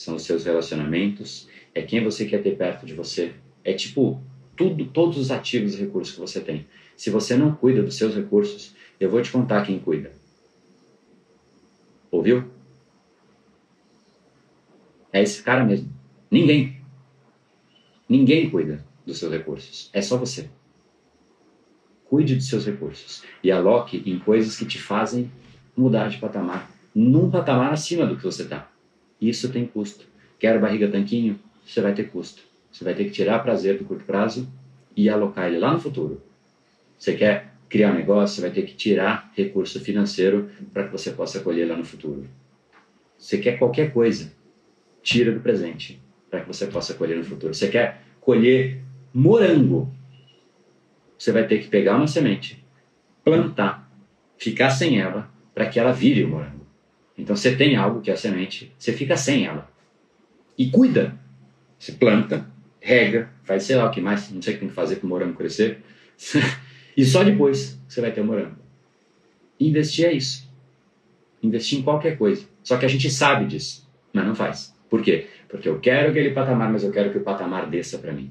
[0.01, 3.35] são os seus relacionamentos, é quem você quer ter perto de você.
[3.63, 4.19] É tipo
[4.57, 6.67] tudo, todos os ativos e recursos que você tem.
[6.97, 10.11] Se você não cuida dos seus recursos, eu vou te contar quem cuida.
[12.11, 12.51] Ouviu?
[15.13, 15.93] É esse cara mesmo.
[16.31, 16.81] Ninguém.
[18.09, 19.91] Ninguém cuida dos seus recursos.
[19.93, 20.49] É só você.
[22.07, 25.31] Cuide dos seus recursos e aloque em coisas que te fazem
[25.77, 28.70] mudar de patamar, num patamar acima do que você está.
[29.21, 30.07] Isso tem custo.
[30.39, 31.39] Quero barriga tanquinho?
[31.65, 32.43] Você vai ter custo.
[32.73, 34.51] Você vai ter que tirar prazer do curto prazo
[34.97, 36.23] e alocar ele lá no futuro.
[36.99, 41.13] Você quer criar um negócio, você vai ter que tirar recurso financeiro para que você
[41.13, 42.27] possa colher lá no futuro.
[43.17, 44.33] Você quer qualquer coisa,
[45.03, 46.01] tira do presente
[46.31, 47.55] para que você possa colher no futuro.
[47.55, 49.93] Você quer colher morango,
[51.19, 52.65] você vai ter que pegar uma semente,
[53.23, 53.91] plantar,
[54.39, 56.60] ficar sem ela para que ela vire o morango.
[57.21, 59.71] Então você tem algo que é a semente, você fica sem ela.
[60.57, 61.19] E cuida.
[61.79, 62.47] Você planta,
[62.81, 65.07] rega, faz sei lá o que mais, não sei o que tem que fazer para
[65.07, 65.83] o morango crescer.
[66.97, 68.57] e só depois você vai ter o morango.
[69.59, 70.51] Investir é isso.
[71.43, 72.47] Investir em qualquer coisa.
[72.63, 74.75] Só que a gente sabe disso, mas não faz.
[74.89, 75.27] Por quê?
[75.49, 78.31] Porque eu quero aquele patamar, mas eu quero que o patamar desça para mim.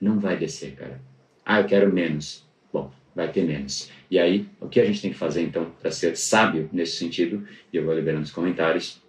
[0.00, 1.00] Não vai descer, cara.
[1.44, 2.46] Ah, eu quero menos.
[2.72, 3.90] Bom, vai ter menos.
[4.10, 7.46] E aí, o que a gente tem que fazer então para ser sábio nesse sentido,
[7.72, 9.02] e eu vou liberando os comentários,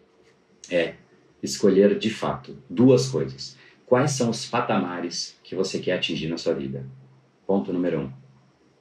[0.69, 0.95] é
[1.41, 3.57] escolher de fato duas coisas.
[3.85, 6.85] Quais são os patamares que você quer atingir na sua vida?
[7.47, 8.11] Ponto número um.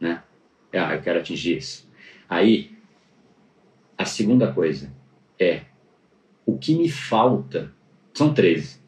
[0.01, 0.23] Né?
[0.73, 1.89] Ah, eu quero atingir isso.
[2.29, 2.77] Aí,
[3.97, 4.93] a segunda coisa
[5.39, 5.63] é
[6.45, 7.73] o que me falta
[8.13, 8.81] são 13.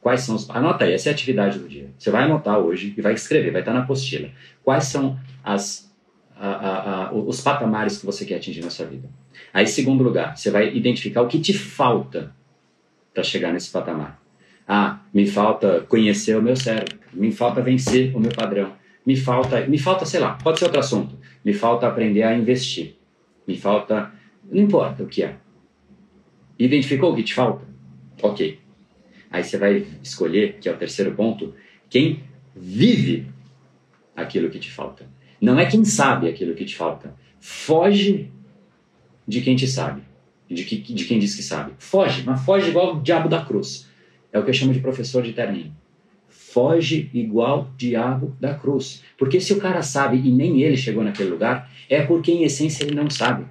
[0.00, 0.48] Quais são os.
[0.48, 1.90] Anota aí, essa é a atividade do dia.
[1.98, 4.30] Você vai anotar hoje e vai escrever, vai estar na apostila.
[4.62, 5.18] Quais são
[5.48, 5.90] as,
[6.36, 9.08] a, a, os patamares que você quer atingir na sua vida?
[9.52, 12.34] Aí, segundo lugar, você vai identificar o que te falta
[13.14, 14.20] para chegar nesse patamar.
[14.66, 18.74] Ah, me falta conhecer o meu cérebro, me falta vencer o meu padrão,
[19.06, 22.96] me falta, me falta, sei lá, pode ser outro assunto, me falta aprender a investir,
[23.46, 24.12] me falta,
[24.44, 25.36] não importa o que é.
[26.58, 27.64] Identificou o que te falta?
[28.22, 28.60] Ok.
[29.30, 31.54] Aí você vai escolher, que é o terceiro ponto,
[31.88, 32.22] quem
[32.54, 33.26] vive
[34.14, 35.06] aquilo que te falta.
[35.40, 37.14] Não é quem sabe aquilo que te falta.
[37.40, 38.30] Foge
[39.26, 40.02] de quem te sabe,
[40.48, 41.72] de, que, de quem diz que sabe.
[41.78, 43.88] Foge, mas foge igual o diabo da cruz.
[44.32, 45.74] É o que eu chamo de professor de terninho.
[46.28, 49.02] Foge igual diabo da cruz.
[49.16, 52.84] Porque se o cara sabe e nem ele chegou naquele lugar, é porque em essência
[52.84, 53.46] ele não sabe.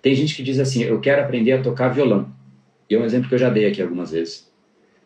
[0.00, 2.32] Tem gente que diz assim: eu quero aprender a tocar violão.
[2.88, 4.50] E é um exemplo que eu já dei aqui algumas vezes.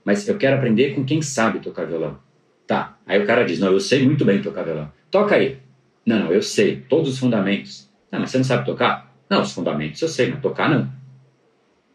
[0.05, 2.19] Mas eu quero aprender com quem sabe tocar violão.
[2.67, 2.99] Tá.
[3.07, 4.91] Aí o cara diz: Não, eu sei muito bem tocar violão.
[5.11, 5.59] Toca aí.
[6.05, 6.85] Não, não, eu sei.
[6.89, 7.89] Todos os fundamentos.
[8.11, 9.15] Não, mas você não sabe tocar?
[9.29, 10.91] Não, os fundamentos eu sei, mas tocar não.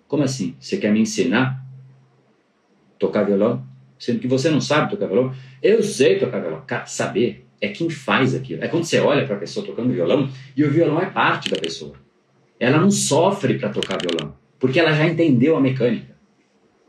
[0.08, 0.56] Como assim?
[0.60, 1.64] Você quer me ensinar
[3.00, 3.64] tocar violão?
[3.98, 5.34] Sendo que você não sabe tocar violão?
[5.62, 6.64] Eu sei tocar violão.
[6.86, 8.64] Saber é quem faz aquilo.
[8.64, 11.58] É quando você olha para a pessoa tocando violão e o violão é parte da
[11.58, 11.94] pessoa.
[12.60, 16.11] Ela não sofre para tocar violão porque ela já entendeu a mecânica.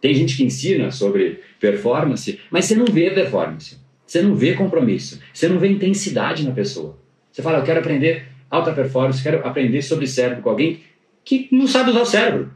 [0.02, 5.20] Tem gente que ensina sobre performance, mas você não vê performance, você não vê compromisso,
[5.32, 6.98] você não vê intensidade na pessoa.
[7.30, 10.80] Você fala, eu quero aprender alta performance, quero aprender sobre cérebro com alguém
[11.24, 12.52] que não sabe usar o cérebro.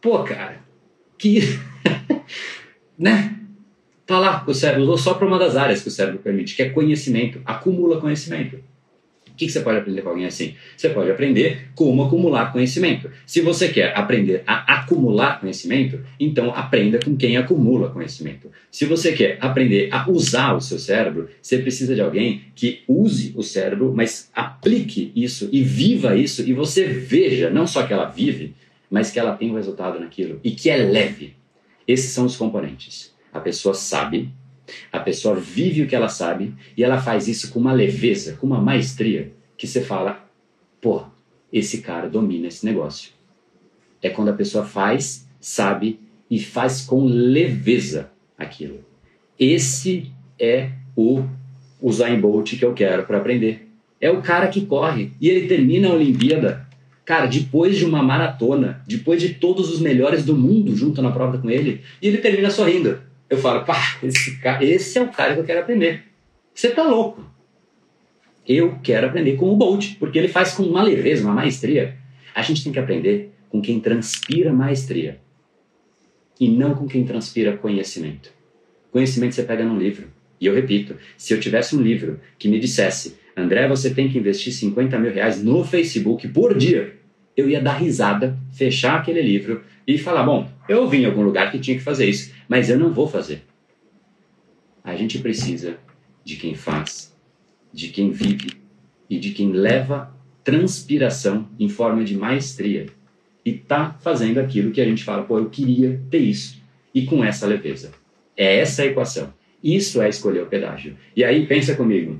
[0.00, 0.60] Pô, cara,
[1.18, 1.40] que.
[2.98, 3.36] né?
[4.06, 6.62] Tá lá o cérebro, usou só para uma das áreas que o cérebro permite, que
[6.62, 8.58] é conhecimento, acumula conhecimento.
[9.40, 10.54] Que, que você pode aprender com alguém assim?
[10.76, 13.10] Você pode aprender como acumular conhecimento.
[13.24, 18.50] Se você quer aprender a acumular conhecimento, então aprenda com quem acumula conhecimento.
[18.70, 23.32] Se você quer aprender a usar o seu cérebro, você precisa de alguém que use
[23.34, 28.10] o cérebro, mas aplique isso e viva isso e você veja, não só que ela
[28.10, 28.54] vive,
[28.90, 31.34] mas que ela tem um resultado naquilo e que é leve.
[31.88, 33.14] Esses são os componentes.
[33.32, 34.28] A pessoa sabe
[34.92, 38.46] a pessoa vive o que ela sabe e ela faz isso com uma leveza, com
[38.46, 40.26] uma maestria, que você fala,
[40.80, 41.04] pô,
[41.52, 43.12] esse cara domina esse negócio.
[44.02, 46.00] É quando a pessoa faz, sabe
[46.30, 48.84] e faz com leveza aquilo.
[49.38, 51.24] Esse é o
[51.82, 53.68] Usain Bolt que eu quero para aprender.
[54.00, 56.66] É o cara que corre e ele termina a Olimpíada.
[57.04, 61.38] Cara, depois de uma maratona, depois de todos os melhores do mundo junto na prova
[61.38, 62.98] com ele, e ele termina sorrindo
[63.30, 66.02] eu falo, pá, esse, cara, esse é o cara que eu quero aprender.
[66.52, 67.24] Você tá louco.
[68.46, 71.96] Eu quero aprender com o Bolt, porque ele faz com uma leveza, uma maestria.
[72.34, 75.20] A gente tem que aprender com quem transpira maestria
[76.40, 78.32] e não com quem transpira conhecimento.
[78.90, 80.08] Conhecimento você pega num livro.
[80.40, 84.18] E eu repito, se eu tivesse um livro que me dissesse, André, você tem que
[84.18, 86.96] investir 50 mil reais no Facebook por dia,
[87.36, 91.52] eu ia dar risada, fechar aquele livro e falar: bom, eu vim em algum lugar
[91.52, 93.44] que tinha que fazer isso, mas eu não vou fazer.
[94.82, 95.78] A gente precisa
[96.24, 97.16] de quem faz,
[97.72, 98.60] de quem vive
[99.08, 102.86] e de quem leva transpiração em forma de maestria
[103.44, 106.60] e tá fazendo aquilo que a gente fala: pô, eu queria ter isso
[106.92, 107.92] e com essa leveza.
[108.36, 109.32] É essa a equação.
[109.62, 110.96] Isso é escolher o pedágio.
[111.14, 112.18] E aí pensa comigo,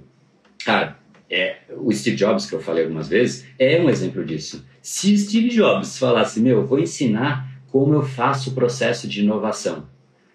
[0.64, 0.96] cara,
[1.28, 4.64] é, o Steve Jobs, que eu falei algumas vezes, é um exemplo disso.
[4.80, 9.88] Se Steve Jobs falasse, meu, eu vou ensinar como eu faço o processo de inovação.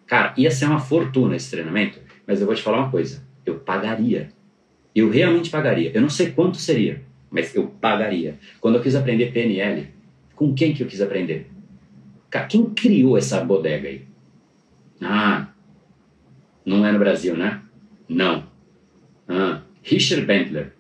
[0.08, 3.56] Cara, ia ser uma fortuna esse treinamento, mas eu vou te falar uma coisa, eu
[3.60, 4.30] pagaria.
[4.94, 5.92] Eu realmente pagaria.
[5.94, 8.40] Eu não sei quanto seria, mas eu pagaria.
[8.62, 9.88] Quando eu quis aprender PNL,
[10.36, 11.50] com quem que eu quis aprender?
[12.30, 14.04] Cara, quem criou essa bodega aí?
[15.02, 15.48] Ah,
[16.66, 17.62] não é no Brasil, né?
[18.08, 18.48] Não.
[19.28, 20.74] Ah, Richard Bentler.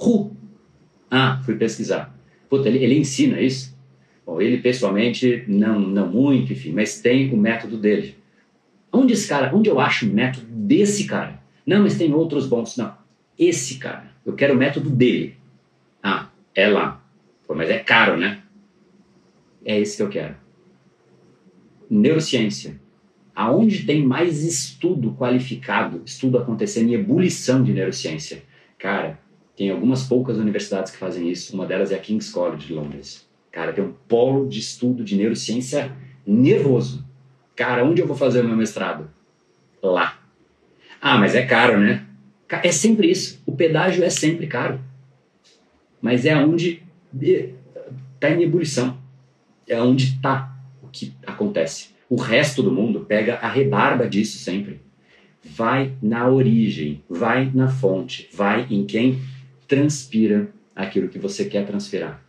[0.00, 0.36] Who?
[1.10, 2.16] Ah, fui pesquisar.
[2.48, 3.76] Puta, ele, ele ensina isso?
[4.24, 8.16] Bom, ele pessoalmente não, não muito, enfim, mas tem o método dele.
[8.92, 11.40] Onde esse cara, onde eu acho o método desse cara?
[11.66, 12.76] Não, mas tem outros bons.
[12.76, 12.94] Não,
[13.38, 14.12] esse cara.
[14.24, 15.36] Eu quero o método dele.
[16.02, 17.02] Ah, é lá.
[17.46, 18.42] Pô, mas é caro, né?
[19.64, 20.36] É esse que eu quero.
[21.88, 22.80] Neurociência.
[23.34, 28.42] Aonde tem mais estudo qualificado, estudo acontecendo em ebulição de neurociência?
[28.78, 29.18] Cara,
[29.56, 31.54] tem algumas poucas universidades que fazem isso.
[31.54, 33.26] Uma delas é a King's College de Londres.
[33.50, 37.04] Cara, tem um polo de estudo de neurociência nervoso.
[37.54, 39.10] Cara, onde eu vou fazer o meu mestrado?
[39.82, 40.18] Lá.
[41.00, 42.06] Ah, mas é caro, né?
[42.62, 43.42] É sempre isso.
[43.46, 44.80] O pedágio é sempre caro.
[46.00, 46.82] Mas é onde
[47.14, 48.98] está em ebulição.
[49.66, 51.90] É onde está o que acontece.
[52.08, 54.80] O resto do mundo pega a rebarba disso sempre.
[55.44, 59.20] Vai na origem, vai na fonte, vai em quem
[59.66, 62.22] transpira aquilo que você quer transpirar.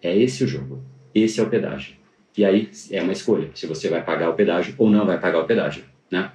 [0.00, 0.82] É esse o jogo.
[1.14, 1.94] Esse é o pedágio.
[2.36, 5.40] E aí é uma escolha, se você vai pagar o pedágio ou não vai pagar
[5.40, 6.32] o pedágio, né?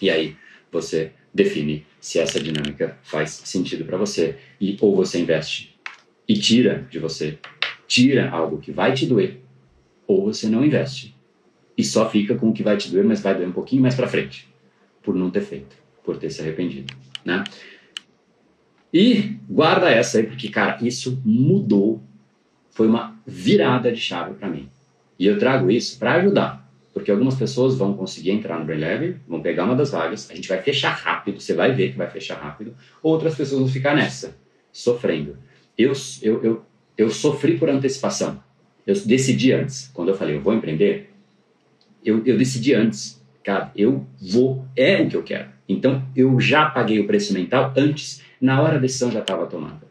[0.00, 0.36] E aí
[0.70, 5.78] você define se essa dinâmica faz sentido para você e ou você investe
[6.26, 7.38] e tira de você,
[7.86, 9.40] tira algo que vai te doer,
[10.06, 11.14] ou você não investe
[11.76, 13.94] e só fica com o que vai te doer, mas vai doer um pouquinho mais
[13.94, 14.48] para frente,
[15.02, 16.92] por não ter feito, por ter se arrependido,
[17.24, 17.44] né?
[18.92, 22.02] E guarda essa aí, porque, cara, isso mudou.
[22.70, 24.68] Foi uma virada de chave para mim.
[25.18, 26.68] E eu trago isso para ajudar.
[26.92, 30.48] Porque algumas pessoas vão conseguir entrar no Brain vão pegar uma das vagas, a gente
[30.48, 32.74] vai fechar rápido, você vai ver que vai fechar rápido.
[33.02, 34.36] Outras pessoas vão ficar nessa,
[34.72, 35.36] sofrendo.
[35.76, 35.92] Eu,
[36.22, 36.62] eu, eu,
[36.96, 38.42] eu sofri por antecipação.
[38.86, 39.88] Eu decidi antes.
[39.94, 41.10] Quando eu falei, eu vou empreender,
[42.04, 43.22] eu, eu decidi antes.
[43.44, 45.50] Cara, eu vou, é o que eu quero.
[45.68, 49.86] Então, eu já paguei o preço mental antes na hora a decisão já estava tomada.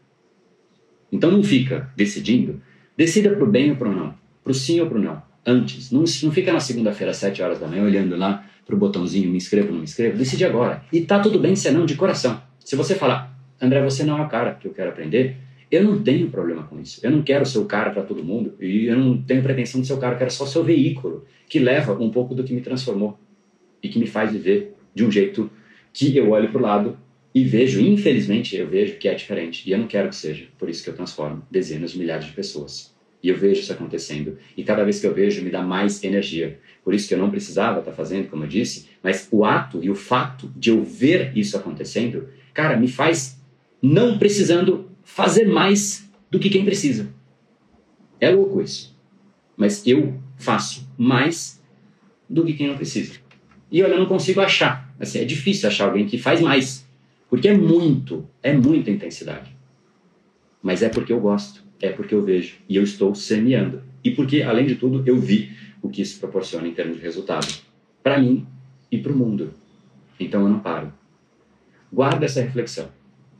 [1.10, 2.60] Então não fica decidindo,
[2.96, 4.14] decida para o bem ou para o não,
[4.48, 5.90] para o sim ou para o não, antes.
[5.90, 9.30] Não, não fica na segunda-feira, às sete horas da manhã, olhando lá para o botãozinho,
[9.30, 10.82] me inscreva ou não me inscreva, decide agora.
[10.90, 12.40] E tá tudo bem se não, de coração.
[12.64, 15.36] Se você falar, André, você não é o cara que eu quero aprender,
[15.70, 16.98] eu não tenho problema com isso.
[17.02, 19.86] Eu não quero ser o cara para todo mundo e eu não tenho pretensão de
[19.86, 22.54] ser o cara, eu quero só ser o veículo que leva um pouco do que
[22.54, 23.18] me transformou
[23.82, 25.50] e que me faz viver de um jeito
[25.92, 26.98] que eu olho para o lado
[27.34, 29.68] e vejo, infelizmente, eu vejo que é diferente.
[29.68, 30.46] E eu não quero que seja.
[30.58, 32.96] Por isso que eu transformo dezenas de milhares de pessoas.
[33.22, 34.38] E eu vejo isso acontecendo.
[34.56, 36.58] E cada vez que eu vejo, me dá mais energia.
[36.84, 38.88] Por isso que eu não precisava estar fazendo, como eu disse.
[39.02, 43.40] Mas o ato e o fato de eu ver isso acontecendo, cara, me faz
[43.82, 47.08] não precisando fazer mais do que quem precisa.
[48.20, 48.96] É louco isso.
[49.56, 51.62] Mas eu faço mais
[52.28, 53.14] do que quem não precisa.
[53.70, 54.94] E olha, eu não consigo achar.
[54.98, 56.86] Assim, é difícil achar alguém que faz mais.
[57.28, 59.54] Porque é muito, é muita intensidade.
[60.62, 62.56] Mas é porque eu gosto, é porque eu vejo.
[62.68, 63.82] E eu estou semeando.
[64.02, 67.46] E porque, além de tudo, eu vi o que isso proporciona em termos de resultado.
[68.02, 68.46] Para mim
[68.90, 69.52] e para o mundo.
[70.18, 70.92] Então eu não paro.
[71.92, 72.88] Guarda essa reflexão.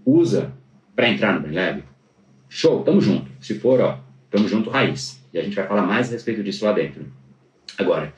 [0.04, 0.52] Usa
[0.94, 1.82] para entrar no BrainLab.
[2.48, 3.30] Show, tamo junto.
[3.40, 5.22] Se for, ó, tamo junto raiz.
[5.32, 7.06] E a gente vai falar mais a respeito disso lá dentro.
[7.76, 8.12] Agora,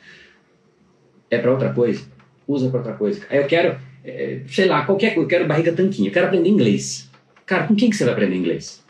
[1.30, 2.04] é para outra coisa?
[2.46, 3.24] Usa para outra coisa.
[3.30, 5.24] Eu quero, é, sei lá, qualquer coisa.
[5.24, 6.08] Eu quero barriga tanquinho.
[6.08, 7.10] Eu quero aprender inglês.
[7.44, 8.84] Cara, com quem que você vai aprender inglês?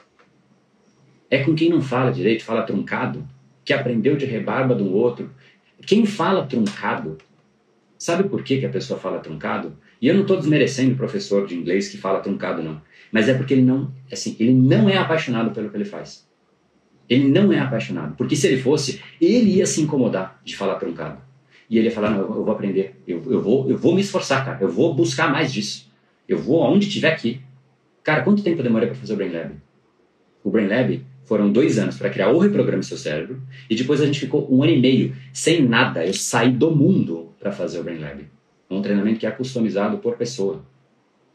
[1.31, 3.27] É com quem não fala direito, fala truncado,
[3.65, 5.31] que aprendeu de rebarba um outro.
[5.87, 7.19] Quem fala truncado,
[7.97, 9.77] sabe por que, que a pessoa fala truncado?
[10.03, 12.83] E eu não estou desmerecendo o professor de inglês que fala truncado, não.
[13.13, 16.29] Mas é porque ele não, assim, ele não é apaixonado pelo que ele faz.
[17.09, 18.17] Ele não é apaixonado.
[18.17, 21.21] Porque se ele fosse, ele ia se incomodar de falar truncado.
[21.69, 23.01] E ele ia falar, não, eu vou aprender.
[23.07, 24.59] Eu, eu, vou, eu vou me esforçar, cara.
[24.61, 25.91] Eu vou buscar mais disso.
[26.29, 27.41] Eu vou aonde tiver aqui.
[28.03, 29.55] Cara, quanto tempo eu demorei para fazer o Brain Lab?
[30.43, 33.41] O Brain Lab foram dois anos para criar o Reprograme Seu Cérebro.
[33.71, 36.05] E depois a gente ficou um ano e meio sem nada.
[36.05, 38.27] Eu saí do mundo para fazer o Brain Lab.
[38.69, 40.65] Um treinamento que é customizado por pessoa.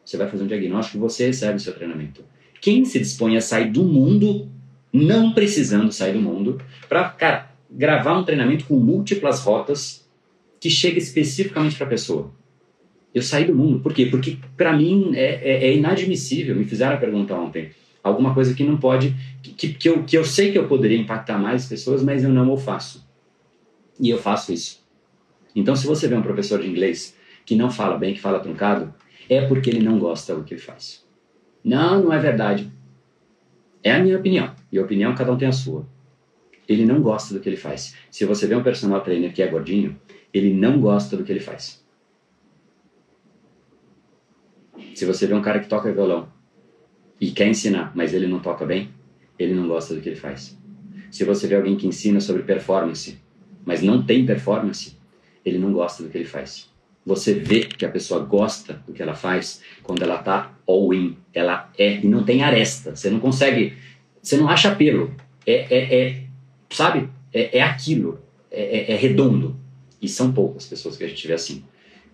[0.03, 2.25] Você vai fazer um diagnóstico e você recebe o seu treinamento.
[2.59, 4.49] Quem se dispõe a sair do mundo,
[4.91, 10.05] não precisando sair do mundo, para gravar um treinamento com múltiplas rotas
[10.59, 12.33] que chega especificamente para a pessoa?
[13.13, 13.79] Eu saí do mundo.
[13.79, 14.07] Por quê?
[14.07, 16.53] Porque para mim é, é, é, inadmissível.
[16.53, 17.69] Me fizeram a pergunta ontem.
[18.05, 21.39] Alguma coisa que não pode, que, que, eu, que eu sei que eu poderia impactar
[21.39, 23.03] mais pessoas, mas eu não o faço.
[23.99, 24.85] E eu faço isso.
[25.55, 28.93] Então, se você vê um professor de inglês que não fala bem, que fala truncado,
[29.27, 31.03] é porque ele não gosta do que ele faz.
[31.63, 32.71] Não, não é verdade.
[33.83, 34.53] É a minha opinião.
[34.71, 35.87] E a opinião cada um tem a sua.
[36.69, 37.95] Ele não gosta do que ele faz.
[38.11, 39.99] Se você vê um personal trainer que é gordinho,
[40.31, 41.83] ele não gosta do que ele faz.
[44.93, 46.34] Se você vê um cara que toca violão
[47.19, 48.89] e quer ensinar, mas ele não toca bem,
[49.37, 50.57] ele não gosta do que ele faz.
[51.11, 53.17] Se você vê alguém que ensina sobre performance,
[53.65, 54.97] mas não tem performance,
[55.45, 56.69] ele não gosta do que ele faz.
[57.05, 61.15] Você vê que a pessoa gosta do que ela faz quando ela tá all in.
[61.33, 62.95] Ela é e não tem aresta.
[62.95, 63.73] Você não consegue,
[64.21, 65.13] você não acha pelo.
[65.45, 66.23] É, é, é
[66.69, 67.07] sabe?
[67.31, 68.19] É, é aquilo.
[68.49, 69.55] É, é, é redondo.
[70.01, 71.63] E são poucas pessoas que a gente vê assim.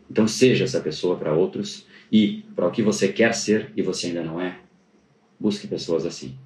[0.10, 4.08] Então seja essa pessoa para outros e para o que você quer ser e você
[4.08, 4.58] ainda não é,
[5.42, 6.38] busque pessoas assim,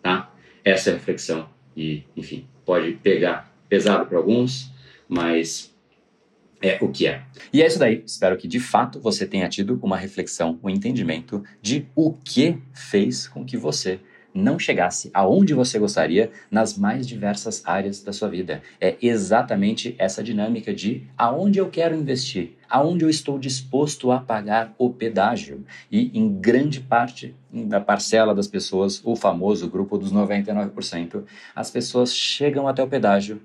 [0.00, 0.32] tá?
[0.64, 4.72] Essa é a reflexão e, enfim, pode pegar pesado para alguns,
[5.08, 5.74] mas
[6.62, 7.22] é o que é.
[7.52, 8.02] E é isso daí.
[8.06, 13.26] Espero que de fato você tenha tido uma reflexão, um entendimento de o que fez
[13.26, 14.00] com que você
[14.34, 18.62] não chegasse aonde você gostaria nas mais diversas áreas da sua vida.
[18.80, 24.74] É exatamente essa dinâmica de aonde eu quero investir, aonde eu estou disposto a pagar
[24.78, 25.64] o pedágio.
[25.90, 31.24] E em grande parte da parcela das pessoas, o famoso grupo dos 99%,
[31.54, 33.40] as pessoas chegam até o pedágio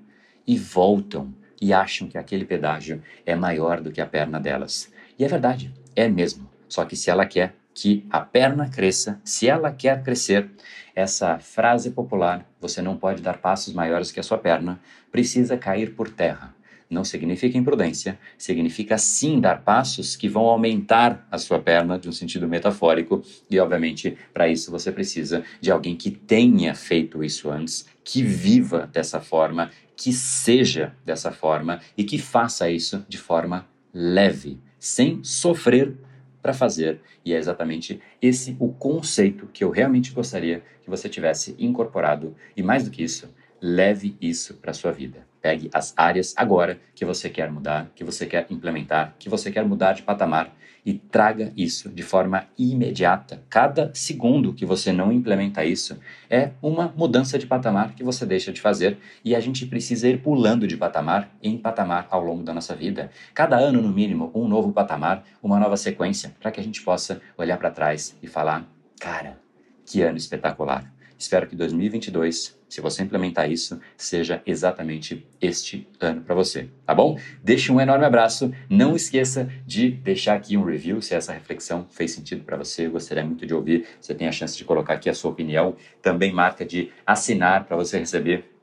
[0.46, 4.92] e voltam e acham que aquele pedágio é maior do que a perna delas.
[5.18, 6.48] E é verdade, é mesmo.
[6.68, 10.48] Só que se ela quer que a perna cresça, se ela quer crescer,
[10.94, 15.94] essa frase popular, você não pode dar passos maiores que a sua perna, precisa cair
[15.94, 16.54] por terra.
[16.88, 22.12] Não significa imprudência, significa sim dar passos que vão aumentar a sua perna de um
[22.12, 27.86] sentido metafórico, e obviamente para isso você precisa de alguém que tenha feito isso antes,
[28.04, 34.60] que viva dessa forma que seja dessa forma e que faça isso de forma leve,
[34.78, 35.96] sem sofrer
[36.44, 37.00] para fazer.
[37.24, 42.36] E é exatamente esse o conceito que eu realmente gostaria que você tivesse incorporado.
[42.54, 45.26] E mais do que isso, leve isso para sua vida.
[45.40, 49.64] Pegue as áreas agora que você quer mudar, que você quer implementar, que você quer
[49.64, 50.54] mudar de patamar
[50.84, 53.42] e traga isso de forma imediata.
[53.48, 55.98] Cada segundo que você não implementa isso
[56.28, 60.20] é uma mudança de patamar que você deixa de fazer e a gente precisa ir
[60.20, 63.10] pulando de patamar em patamar ao longo da nossa vida.
[63.32, 67.20] Cada ano, no mínimo, um novo patamar, uma nova sequência, para que a gente possa
[67.38, 68.68] olhar para trás e falar:
[69.00, 69.38] cara,
[69.86, 70.92] que ano espetacular!
[71.18, 77.18] Espero que 2022, se você implementar isso, seja exatamente este ano para você, tá bom?
[77.42, 78.52] Deixe um enorme abraço.
[78.68, 82.86] Não esqueça de deixar aqui um review se essa reflexão fez sentido para você.
[82.86, 83.86] Eu gostaria muito de ouvir.
[84.00, 85.76] Você tem a chance de colocar aqui a sua opinião.
[86.02, 88.53] Também marca de assinar para você receber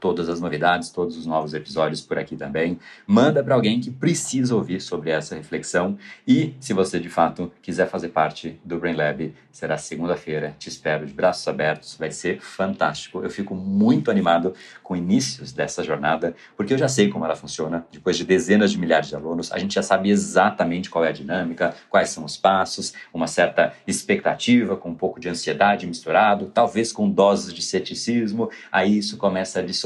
[0.00, 2.78] todas as novidades, todos os novos episódios por aqui também.
[3.06, 7.88] Manda para alguém que precisa ouvir sobre essa reflexão e se você de fato quiser
[7.88, 10.54] fazer parte do Brain Lab, será segunda-feira.
[10.58, 13.22] Te espero de braços abertos, vai ser fantástico.
[13.22, 14.52] Eu fico muito animado
[14.82, 17.86] com inícios dessa jornada, porque eu já sei como ela funciona.
[17.90, 21.12] Depois de dezenas de milhares de alunos, a gente já sabe exatamente qual é a
[21.12, 26.92] dinâmica, quais são os passos, uma certa expectativa com um pouco de ansiedade misturado, talvez
[26.92, 28.50] com doses de ceticismo.
[28.70, 29.85] Aí isso começa a dissolver,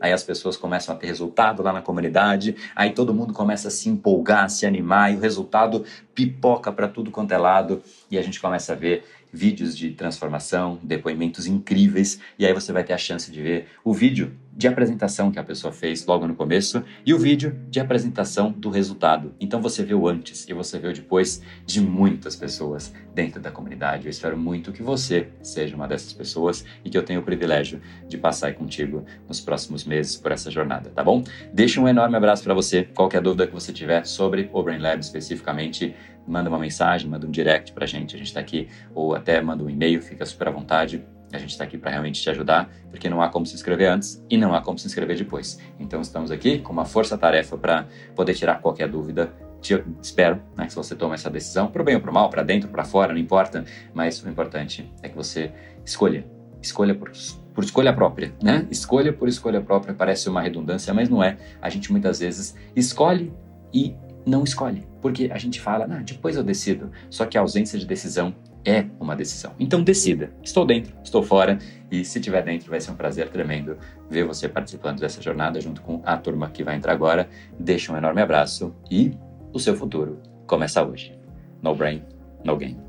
[0.00, 3.70] aí as pessoas começam a ter resultado lá na comunidade, aí todo mundo começa a
[3.70, 5.84] se empolgar, a se animar e o resultado
[6.14, 10.78] pipoca para tudo quanto é lado e a gente começa a ver vídeos de transformação,
[10.82, 15.30] depoimentos incríveis, e aí você vai ter a chance de ver o vídeo de apresentação
[15.30, 19.32] que a pessoa fez logo no começo e o vídeo de apresentação do resultado.
[19.38, 23.52] Então você vê o antes e você vê o depois de muitas pessoas dentro da
[23.52, 24.06] comunidade.
[24.06, 27.80] Eu espero muito que você seja uma dessas pessoas e que eu tenha o privilégio
[28.08, 31.22] de passar contigo nos próximos meses por essa jornada, tá bom?
[31.52, 32.82] Deixa um enorme abraço para você.
[32.82, 35.94] Qualquer dúvida que você tiver sobre o Brain Lab especificamente,
[36.26, 39.62] manda uma mensagem, manda um direct pra gente, a gente está aqui, ou até manda
[39.62, 41.04] um e-mail, fica super à vontade.
[41.32, 44.24] A gente está aqui para realmente te ajudar, porque não há como se inscrever antes
[44.30, 45.58] e não há como se inscrever depois.
[45.78, 49.32] Então estamos aqui com uma força-tarefa para poder tirar qualquer dúvida.
[49.60, 52.30] Te espero né, que você tome essa decisão, para o bem ou para o mal,
[52.30, 53.64] para dentro, para fora, não importa.
[53.92, 55.52] Mas o importante é que você
[55.84, 56.24] escolha.
[56.62, 57.10] Escolha por,
[57.54, 58.66] por escolha própria, né?
[58.70, 61.36] Escolha por escolha própria parece uma redundância, mas não é.
[61.60, 63.32] A gente muitas vezes escolhe
[63.72, 63.94] e
[64.26, 66.90] não escolhe, porque a gente fala, depois eu decido.
[67.08, 68.34] Só que a ausência de decisão
[68.64, 69.52] é uma decisão.
[69.58, 70.32] Então decida.
[70.42, 71.58] Estou dentro, estou fora
[71.90, 73.78] e se estiver dentro vai ser um prazer tremendo
[74.10, 77.28] ver você participando dessa jornada junto com a turma que vai entrar agora.
[77.58, 79.12] Deixa um enorme abraço e
[79.52, 81.18] o seu futuro começa hoje.
[81.62, 82.02] No brain,
[82.44, 82.87] no game.